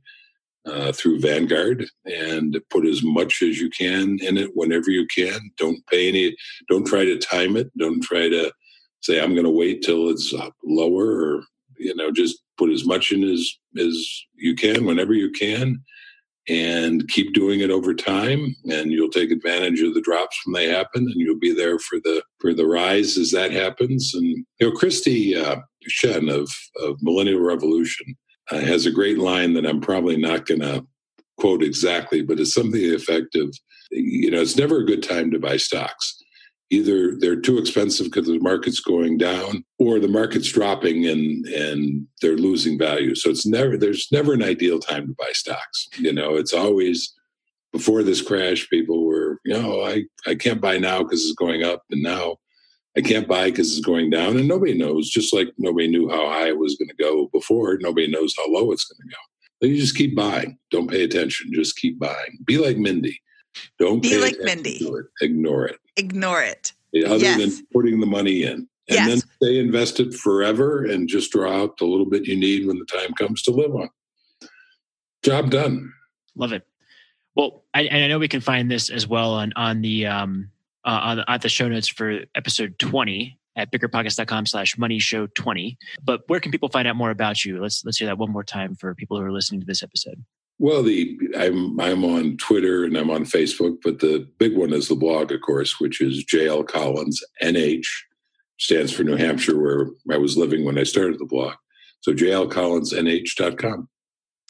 [0.65, 5.39] uh, through Vanguard and put as much as you can in it whenever you can.
[5.57, 6.35] Don't pay any,
[6.69, 7.71] don't try to time it.
[7.77, 8.51] Don't try to
[9.01, 10.33] say, I'm going to wait till it's
[10.63, 11.43] lower or,
[11.77, 15.81] you know, just put as much in as, as you can whenever you can
[16.49, 20.67] and keep doing it over time and you'll take advantage of the drops when they
[20.67, 24.45] happen and you'll be there for the for the rise as that happens and you
[24.61, 25.57] know Kristy uh,
[25.87, 26.51] shen of
[26.81, 28.15] of millennial revolution
[28.49, 30.85] uh, has a great line that I'm probably not going to
[31.37, 33.49] quote exactly, but it's something effective.
[33.91, 36.17] You know, it's never a good time to buy stocks.
[36.69, 42.07] Either they're too expensive because the market's going down, or the market's dropping and and
[42.21, 43.13] they're losing value.
[43.13, 45.89] So it's never there's never an ideal time to buy stocks.
[45.97, 47.13] You know, it's always
[47.73, 51.63] before this crash, people were, you know, I I can't buy now because it's going
[51.63, 52.37] up, and now
[52.97, 55.09] I can't buy because it's going down, and nobody knows.
[55.09, 58.49] Just like nobody knew how high it was going to go before, nobody knows how
[58.49, 59.21] low it's going to go.
[59.61, 60.57] So you just keep buying.
[60.71, 61.51] Don't pay attention.
[61.53, 62.39] Just keep buying.
[62.45, 63.21] Be like Mindy.
[63.79, 64.71] Don't be like Mindy.
[64.71, 65.05] It.
[65.21, 65.79] Ignore it.
[65.97, 66.73] Ignore it.
[67.05, 67.39] Other yes.
[67.39, 69.07] than putting the money in, and yes.
[69.07, 72.85] then stay invested forever, and just draw out the little bit you need when the
[72.85, 73.89] time comes to live on.
[75.23, 75.93] Job done.
[76.35, 76.67] Love it.
[77.35, 80.49] Well, I, and I know we can find this as well on on the um,
[80.85, 85.77] uh, on, at the show notes for episode 20 at biggerpockets.com slash money show 20
[86.03, 87.61] but where can people find out more about you?
[87.61, 90.23] Let's let's hear that one more time for people who are listening to this episode.
[90.59, 94.87] Well the i'm i'm on twitter and i'm on facebook but the big one is
[94.87, 97.87] the blog of course which is jl collins nh
[98.59, 101.55] stands for new hampshire where i was living when i started the blog.
[102.01, 103.87] So jlcollinsnh.com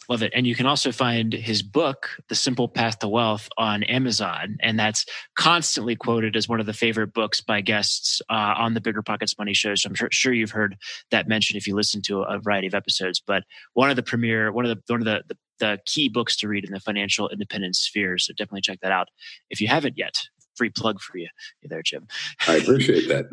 [0.09, 0.31] Love it.
[0.35, 4.57] And you can also find his book, The Simple Path to Wealth, on Amazon.
[4.59, 8.81] And that's constantly quoted as one of the favorite books by guests uh, on the
[8.81, 9.75] BiggerPockets Money Show.
[9.75, 10.75] So I'm sure, sure, you've heard
[11.11, 13.21] that mentioned if you listen to a variety of episodes.
[13.25, 13.43] But
[13.73, 16.47] one of the premier, one of the one of the, the, the key books to
[16.47, 18.17] read in the financial independence sphere.
[18.17, 19.07] So definitely check that out
[19.49, 20.15] if you haven't yet.
[20.55, 21.29] Free plug for you
[21.63, 22.07] there, Jim.
[22.47, 23.25] I appreciate that.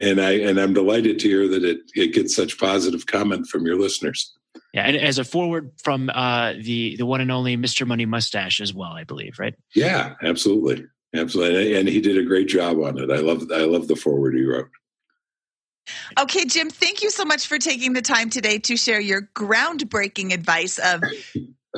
[0.00, 3.66] And I and I'm delighted to hear that it, it gets such positive comment from
[3.66, 4.32] your listeners.
[4.72, 7.86] Yeah, and as a foreword from uh, the the one and only Mr.
[7.86, 9.54] Money Mustache as well, I believe, right?
[9.74, 13.10] Yeah, absolutely, absolutely, and he did a great job on it.
[13.10, 14.68] I love I love the foreword he wrote.
[16.18, 20.32] Okay, Jim, thank you so much for taking the time today to share your groundbreaking
[20.32, 21.02] advice of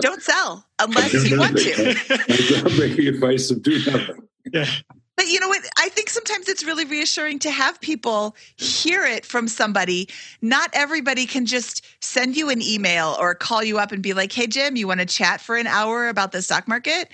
[0.01, 1.73] don't sell unless you want to.
[1.73, 4.29] groundbreaking advice of do nothing.
[4.53, 4.67] Yeah.
[5.17, 5.63] But you know what?
[5.79, 10.09] I think sometimes it's really reassuring to have people hear it from somebody.
[10.43, 14.33] Not everybody can just send you an email or call you up and be like,
[14.33, 17.11] "Hey, Jim, you want to chat for an hour about the stock market?"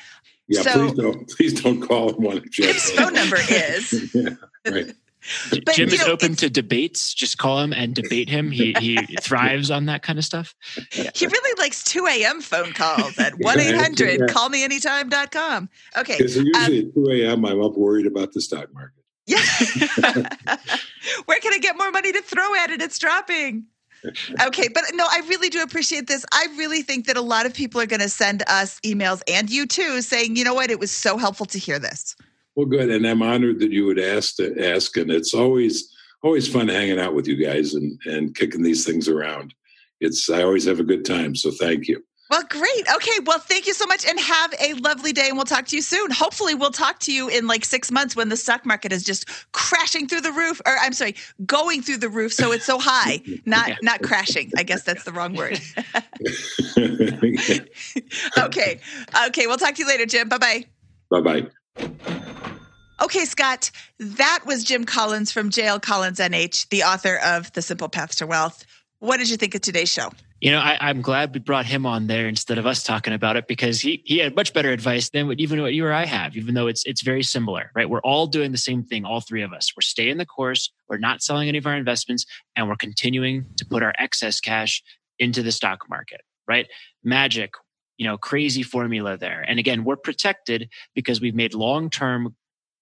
[0.49, 2.45] Yeah, So- please don't please don't call him one.
[2.51, 4.11] Jim's phone number is.
[4.15, 4.31] yeah,
[4.67, 4.93] right.
[5.51, 7.13] But, Jim is know, open to debates.
[7.13, 8.51] Just call him and debate him.
[8.51, 10.55] He he thrives on that kind of stuff.
[10.91, 12.41] He really likes 2 a.m.
[12.41, 15.69] phone calls at 1 800 callmeanytime.com.
[15.97, 16.17] Okay.
[16.17, 17.45] Because Um, usually at two a.m.
[17.45, 19.05] I'm up worried about the stock market.
[19.27, 19.39] Yeah.
[21.27, 22.83] Where can I get more money to throw at it?
[22.83, 23.67] It's dropping.
[24.47, 26.25] Okay, but no, I really do appreciate this.
[26.33, 29.51] I really think that a lot of people are going to send us emails and
[29.51, 32.17] you too saying, you know what, it was so helpful to hear this.
[32.57, 36.47] Well, good, and I'm honored that you would ask to ask, and it's always always
[36.49, 39.55] fun hanging out with you guys and and kicking these things around.
[40.01, 42.03] It's I always have a good time, so thank you.
[42.31, 42.85] Well, great.
[42.95, 45.75] Okay, well, thank you so much and have a lovely day and we'll talk to
[45.75, 46.13] you soon.
[46.13, 49.29] Hopefully, we'll talk to you in like six months when the stock market is just
[49.51, 52.33] crashing through the roof, or I'm sorry, going through the roof.
[52.33, 54.53] So it's so high, not not crashing.
[54.57, 55.61] I guess that's the wrong word.
[58.39, 58.81] okay.
[59.27, 59.47] Okay.
[59.49, 60.29] We'll talk to you later, Jim.
[60.29, 60.65] Bye bye.
[61.11, 61.51] bye bye.
[63.03, 67.89] Okay, Scott, that was Jim Collins from JL Collins NH, the author of The Simple
[67.89, 68.65] Path to Wealth.
[68.99, 70.11] What did you think of today's show?
[70.41, 73.37] You know, I, I'm glad we brought him on there instead of us talking about
[73.37, 76.07] it because he he had much better advice than what even what you or I
[76.07, 76.35] have.
[76.37, 77.89] Even though it's it's very similar, right?
[77.89, 79.73] We're all doing the same thing, all three of us.
[79.77, 80.71] We're staying the course.
[80.89, 82.25] We're not selling any of our investments,
[82.57, 84.83] and we're continuing to put our excess cash
[85.19, 86.69] into the stock market, right?
[87.05, 87.53] Magic,
[88.01, 89.45] you know, crazy formula there.
[89.47, 92.35] And again, we're protected because we've made long term,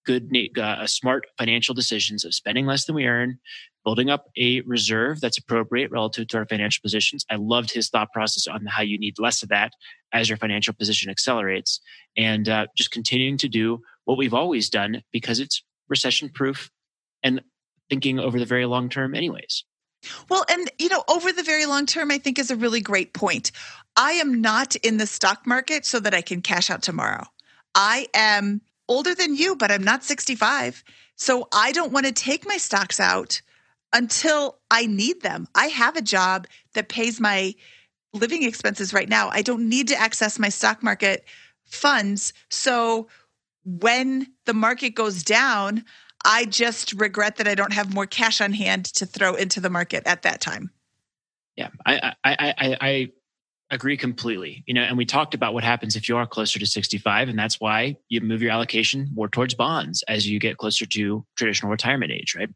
[0.06, 3.40] good, uh, smart financial decisions of spending less than we earn,
[3.84, 7.26] building up a reserve that's appropriate relative to our financial positions.
[7.28, 9.72] I loved his thought process on how you need less of that
[10.12, 11.80] as your financial position accelerates,
[12.16, 16.70] and uh, just continuing to do what we've always done because it's recession proof
[17.24, 17.42] and
[17.90, 19.64] thinking over the very long term, anyways.
[20.28, 23.12] Well, and you know, over the very long term, I think is a really great
[23.12, 23.50] point.
[23.96, 27.24] I am not in the stock market so that I can cash out tomorrow.
[27.74, 30.84] I am older than you, but I'm not 65.
[31.16, 33.42] So I don't want to take my stocks out
[33.92, 35.48] until I need them.
[35.54, 37.54] I have a job that pays my
[38.12, 39.28] living expenses right now.
[39.30, 41.24] I don't need to access my stock market
[41.64, 42.32] funds.
[42.50, 43.08] So
[43.64, 45.84] when the market goes down,
[46.24, 49.70] I just regret that I don't have more cash on hand to throw into the
[49.70, 50.70] market at that time.
[51.56, 53.08] Yeah, I I I, I,
[53.70, 54.64] agree completely.
[54.66, 57.38] You know, and we talked about what happens if you are closer to 65, and
[57.38, 61.70] that's why you move your allocation more towards bonds as you get closer to traditional
[61.70, 62.48] retirement age, right?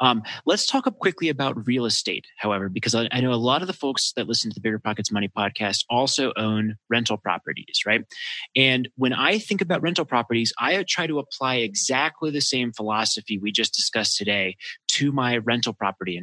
[0.00, 3.62] Um, let's talk up quickly about real estate, however, because I, I know a lot
[3.62, 8.04] of the folks that listen to the BiggerPockets Money podcast also own rental properties, right?
[8.54, 13.38] And when I think about rental properties, I try to apply exactly the same philosophy
[13.38, 14.56] we just discussed today
[14.88, 16.16] to my rental property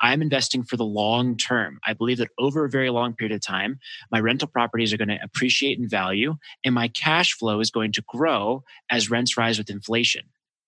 [0.00, 1.78] I'm investing for the long term.
[1.86, 3.78] I believe that over a very long period of time,
[4.10, 7.92] my rental properties are going to appreciate in value and my cash flow is going
[7.92, 10.22] to grow as rents rise with inflation.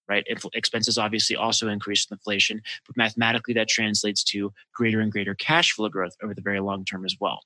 [0.06, 0.26] Right.
[0.52, 5.72] Expenses obviously also increase with inflation, but mathematically that translates to greater and greater cash
[5.72, 7.40] flow growth over the very long term as well.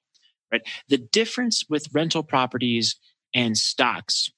[0.51, 0.63] Right.
[0.89, 2.97] The difference with rental properties
[3.33, 4.33] and stocks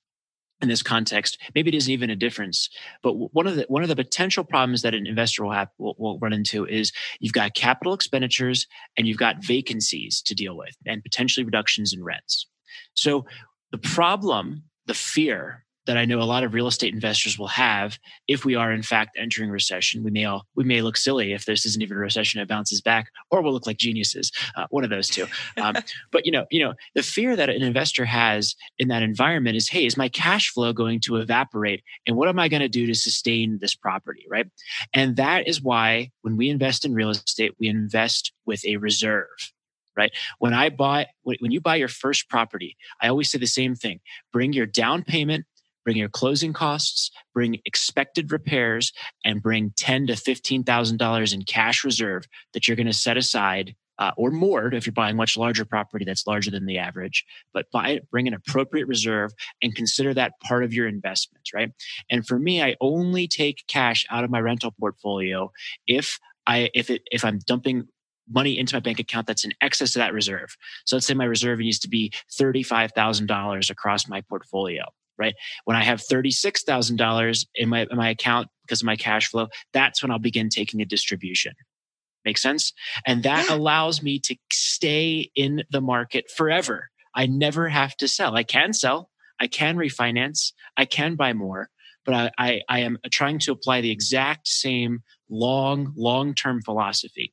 [0.62, 2.68] in this context, maybe it isn't even a difference.
[3.02, 5.94] But one of the one of the potential problems that an investor will have will,
[5.98, 10.76] will run into is you've got capital expenditures and you've got vacancies to deal with,
[10.86, 12.46] and potentially reductions in rents.
[12.94, 13.24] So
[13.72, 17.98] the problem, the fear that I know a lot of real estate investors will have
[18.28, 20.02] if we are in fact entering recession.
[20.02, 22.80] We may all we may look silly if this isn't even a recession; it bounces
[22.80, 24.30] back, or we'll look like geniuses.
[24.56, 25.26] Uh, one of those two.
[25.56, 25.76] Um,
[26.12, 29.68] but you know, you know, the fear that an investor has in that environment is,
[29.68, 32.86] hey, is my cash flow going to evaporate, and what am I going to do
[32.86, 34.46] to sustain this property, right?
[34.92, 39.26] And that is why when we invest in real estate, we invest with a reserve
[39.96, 40.12] right?
[40.38, 44.00] When I buy, when you buy your first property, I always say the same thing
[44.32, 45.44] bring your down payment,
[45.84, 48.92] bring your closing costs, bring expected repairs,
[49.24, 53.16] and bring ten to fifteen thousand dollars in cash reserve that you're going to set
[53.16, 53.74] aside.
[53.98, 57.66] Uh, or more if you're buying much larger property that's larger than the average, but
[57.70, 59.30] buy it, bring an appropriate reserve
[59.60, 61.70] and consider that part of your investment, right?
[62.10, 65.52] And for me, I only take cash out of my rental portfolio
[65.86, 67.88] if I if it if I'm dumping
[68.30, 70.56] money into my bank account that's in excess of that reserve.
[70.84, 74.84] So let's say my reserve needs to be $35,000 across my portfolio,
[75.20, 75.34] right?
[75.66, 80.02] When I have $36,000 in my, in my account because of my cash flow, that's
[80.02, 81.52] when I'll begin taking a distribution.
[82.24, 82.72] Make sense?
[83.06, 83.54] And that yeah.
[83.54, 86.88] allows me to stay in the market forever.
[87.14, 88.36] I never have to sell.
[88.36, 91.68] I can sell, I can refinance, I can buy more,
[92.04, 97.32] but I, I, I am trying to apply the exact same long, long term philosophy.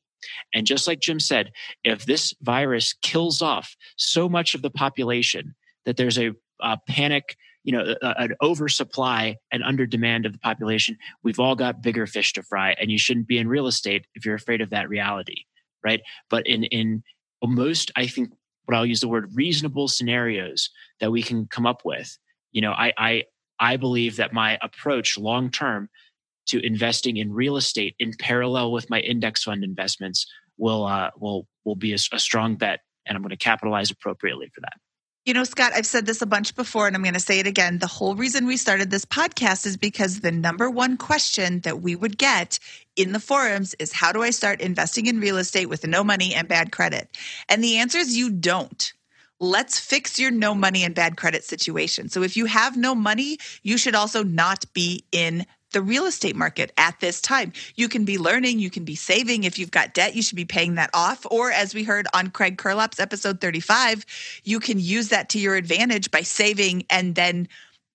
[0.52, 1.52] And just like Jim said,
[1.84, 5.54] if this virus kills off so much of the population
[5.84, 10.38] that there's a, a panic, you know, a, an oversupply and under demand of the
[10.38, 12.74] population, we've all got bigger fish to fry.
[12.80, 15.44] And you shouldn't be in real estate if you're afraid of that reality,
[15.84, 16.00] right?
[16.30, 17.02] But in in
[17.44, 18.30] most, I think,
[18.64, 20.70] what I'll use the word reasonable scenarios
[21.00, 22.18] that we can come up with,
[22.52, 23.24] you know, I I
[23.60, 25.88] I believe that my approach long term
[26.46, 30.26] to investing in real estate in parallel with my index fund investments
[30.56, 34.50] will uh, will will be a, a strong bet, and I'm going to capitalize appropriately
[34.54, 34.74] for that.
[35.28, 37.46] You know, Scott, I've said this a bunch before and I'm going to say it
[37.46, 37.80] again.
[37.80, 41.94] The whole reason we started this podcast is because the number one question that we
[41.94, 42.58] would get
[42.96, 46.34] in the forums is how do I start investing in real estate with no money
[46.34, 47.14] and bad credit?
[47.50, 48.90] And the answer is you don't.
[49.38, 52.08] Let's fix your no money and bad credit situation.
[52.08, 56.36] So if you have no money, you should also not be in the real estate
[56.36, 57.52] market at this time.
[57.76, 59.44] You can be learning, you can be saving.
[59.44, 61.26] If you've got debt, you should be paying that off.
[61.30, 64.06] Or as we heard on Craig Curelop's episode 35,
[64.44, 67.48] you can use that to your advantage by saving and then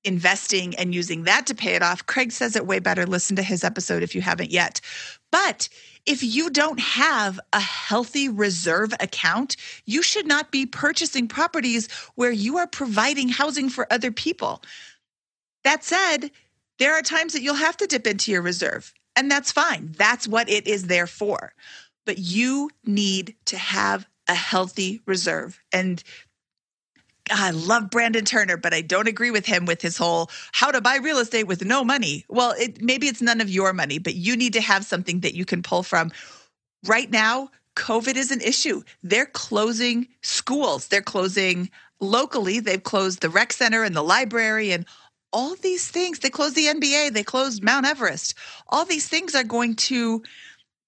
[0.04, 2.06] investing and using that to pay it off.
[2.06, 3.06] Craig says it way better.
[3.06, 4.82] Listen to his episode if you haven't yet.
[5.32, 5.70] But
[6.06, 9.56] if you don't have a healthy reserve account,
[9.86, 14.62] you should not be purchasing properties where you are providing housing for other people.
[15.64, 16.30] That said,
[16.84, 19.96] there are times that you'll have to dip into your reserve, and that's fine.
[19.98, 21.54] That's what it is there for.
[22.06, 25.62] But you need to have a healthy reserve.
[25.72, 26.04] And
[27.32, 30.82] I love Brandon Turner, but I don't agree with him with his whole how to
[30.82, 32.26] buy real estate with no money.
[32.28, 35.36] Well, it, maybe it's none of your money, but you need to have something that
[35.36, 36.12] you can pull from.
[36.86, 38.84] Right now, COVID is an issue.
[39.04, 41.70] They're closing schools, they're closing
[42.02, 44.86] locally, they've closed the rec center and the library and
[45.34, 48.36] all these things, they closed the NBA, they closed Mount Everest.
[48.70, 50.24] All these things are going to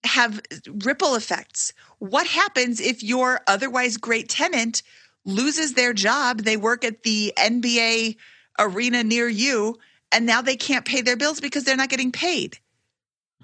[0.06, 0.40] have
[0.86, 1.74] ripple effects.
[1.98, 4.84] What happens if your otherwise great tenant
[5.26, 6.42] loses their job?
[6.42, 8.18] They work at the NBA
[8.60, 9.78] arena near you,
[10.12, 12.60] and now they can't pay their bills because they're not getting paid.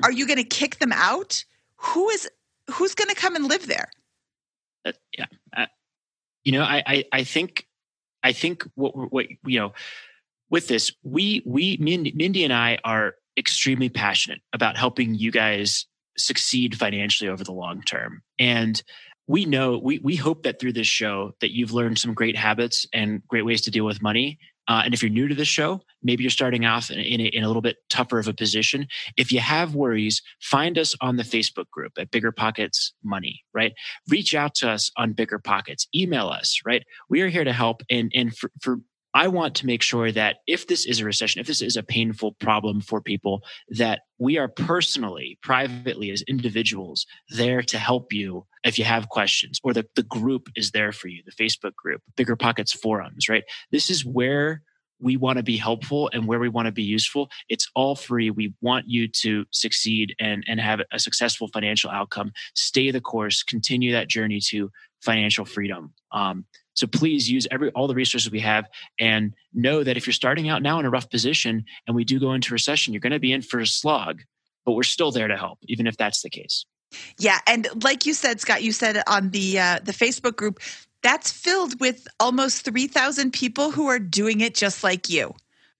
[0.03, 1.43] Are you going to kick them out?
[1.77, 2.29] Who is
[2.69, 3.89] who's going to come and live there?
[4.85, 5.25] Uh, yeah,
[5.55, 5.65] uh,
[6.43, 7.67] you know, I, I I think
[8.23, 9.73] I think what what you know
[10.51, 15.87] with this, we we Mindy and I are extremely passionate about helping you guys
[16.17, 18.21] succeed financially over the long term.
[18.37, 18.83] And
[19.27, 22.85] we know we we hope that through this show that you've learned some great habits
[22.93, 24.37] and great ways to deal with money.
[24.67, 27.25] Uh, and if you're new to this show, maybe you're starting off in, in, a,
[27.25, 28.87] in a little bit tougher of a position.
[29.17, 33.73] If you have worries, find us on the Facebook group at BiggerPockets Money, right?
[34.07, 36.83] Reach out to us on BiggerPockets, email us, right?
[37.09, 37.81] We are here to help.
[37.89, 38.77] And, and for, for
[39.13, 41.83] I want to make sure that if this is a recession, if this is a
[41.83, 48.45] painful problem for people, that we are personally, privately, as individuals, there to help you
[48.63, 52.01] if you have questions, or that the group is there for you, the Facebook group,
[52.15, 53.43] BiggerPockets forums, right?
[53.71, 54.61] This is where
[55.01, 57.29] we want to be helpful and where we want to be useful.
[57.49, 58.29] It's all free.
[58.29, 62.31] We want you to succeed and, and have a successful financial outcome.
[62.53, 64.69] Stay the course, continue that journey to
[65.01, 65.93] financial freedom.
[66.11, 68.65] Um, so please use every all the resources we have
[68.99, 72.19] and know that if you're starting out now in a rough position and we do
[72.19, 74.21] go into recession, you're going to be in for a slog,
[74.65, 76.65] but we're still there to help, even if that's the case.
[77.19, 80.59] Yeah, and like you said, Scott, you said on the uh, the Facebook group,
[81.03, 85.33] that's filled with almost three thousand people who are doing it just like you.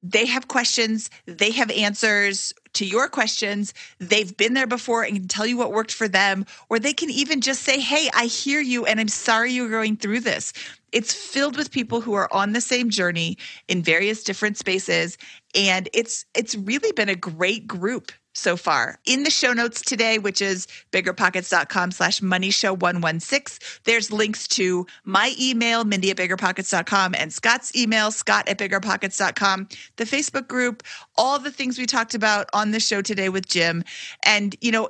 [0.03, 3.73] They have questions, they have answers to your questions.
[3.99, 7.09] They've been there before and can tell you what worked for them, or they can
[7.09, 10.53] even just say, Hey, I hear you and I'm sorry you're going through this.
[10.91, 13.37] It's filled with people who are on the same journey
[13.67, 15.17] in various different spaces.
[15.55, 18.99] And it's it's really been a great group so far.
[19.05, 24.85] In the show notes today, which is biggerpockets.com slash money show 116, there's links to
[25.03, 29.67] my email, Mindy at biggerpockets.com, and Scott's email, Scott at biggerpockets.com,
[29.97, 30.83] the Facebook group,
[31.17, 33.83] all the things we talked about on the show today with Jim.
[34.23, 34.89] And, you know,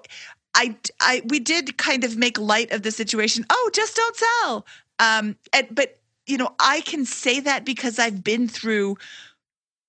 [0.54, 3.46] I, I, we did kind of make light of the situation.
[3.50, 4.66] Oh, just don't sell.
[5.00, 8.98] Um, and, but, you know, I can say that because I've been through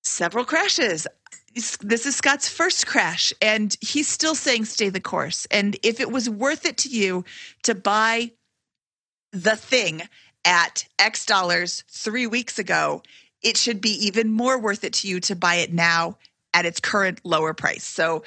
[0.04, 1.06] several crashes
[1.54, 5.46] this is Scott's first crash, and he's still saying stay the course.
[5.50, 7.24] And if it was worth it to you
[7.64, 8.32] to buy
[9.32, 10.02] the thing
[10.44, 13.02] at X dollars three weeks ago,
[13.42, 16.16] it should be even more worth it to you to buy it now
[16.54, 17.84] at its current lower price.
[17.84, 18.22] So,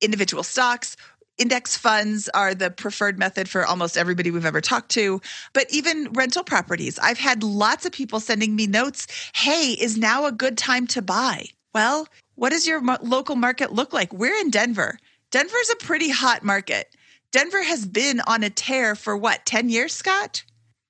[0.00, 0.96] individual stocks,
[1.38, 5.20] index funds are the preferred method for almost everybody we've ever talked to,
[5.52, 6.98] but even rental properties.
[6.98, 11.02] I've had lots of people sending me notes Hey, is now a good time to
[11.02, 11.46] buy?
[11.74, 12.08] Well,
[12.38, 14.12] what does your local market look like?
[14.12, 14.98] We're in Denver.
[15.32, 16.94] Denver's a pretty hot market.
[17.32, 20.44] Denver has been on a tear for what, 10 years, Scott?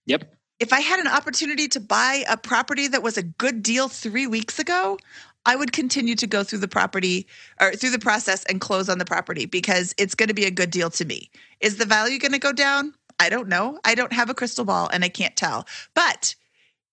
[0.05, 0.35] Yep.
[0.61, 4.27] If I had an opportunity to buy a property that was a good deal three
[4.27, 4.99] weeks ago,
[5.47, 7.27] I would continue to go through the property
[7.59, 10.51] or through the process and close on the property because it's going to be a
[10.51, 11.31] good deal to me.
[11.61, 12.93] Is the value going to go down?
[13.19, 13.81] I don't know.
[13.87, 15.67] I don't have a crystal ball and I can't tell.
[15.95, 16.35] But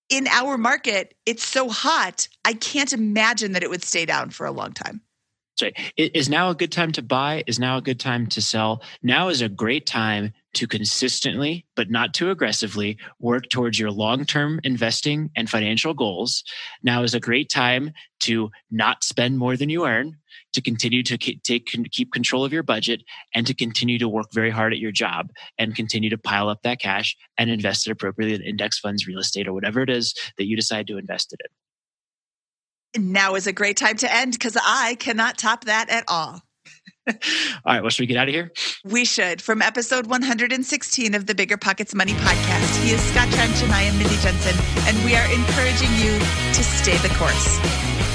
[0.09, 4.45] in our market, it's so hot, I can't imagine that it would stay down for
[4.45, 5.01] a long time.
[5.57, 7.43] So is now a good time to buy?
[7.47, 8.83] Is now a good time to sell?
[9.01, 14.25] Now is a great time to consistently, but not too aggressively, work towards your long
[14.25, 16.43] term investing and financial goals.
[16.83, 17.91] Now is a great time
[18.21, 20.17] to not spend more than you earn,
[20.55, 23.03] to continue to take, keep control of your budget,
[23.33, 26.63] and to continue to work very hard at your job and continue to pile up
[26.63, 30.13] that cash and invest it appropriately in index funds, real estate, or whatever it is
[30.37, 33.11] that you decide to invest it in.
[33.11, 36.41] Now is a great time to end because I cannot top that at all.
[37.07, 37.13] All
[37.65, 38.51] right, well, should we get out of here?
[38.83, 39.41] We should.
[39.41, 43.97] From episode 116 of the BiggerPockets Money podcast, he is Scott Trench and I am
[43.99, 44.55] Mindy Jensen,
[44.87, 48.14] and we are encouraging you to stay the course.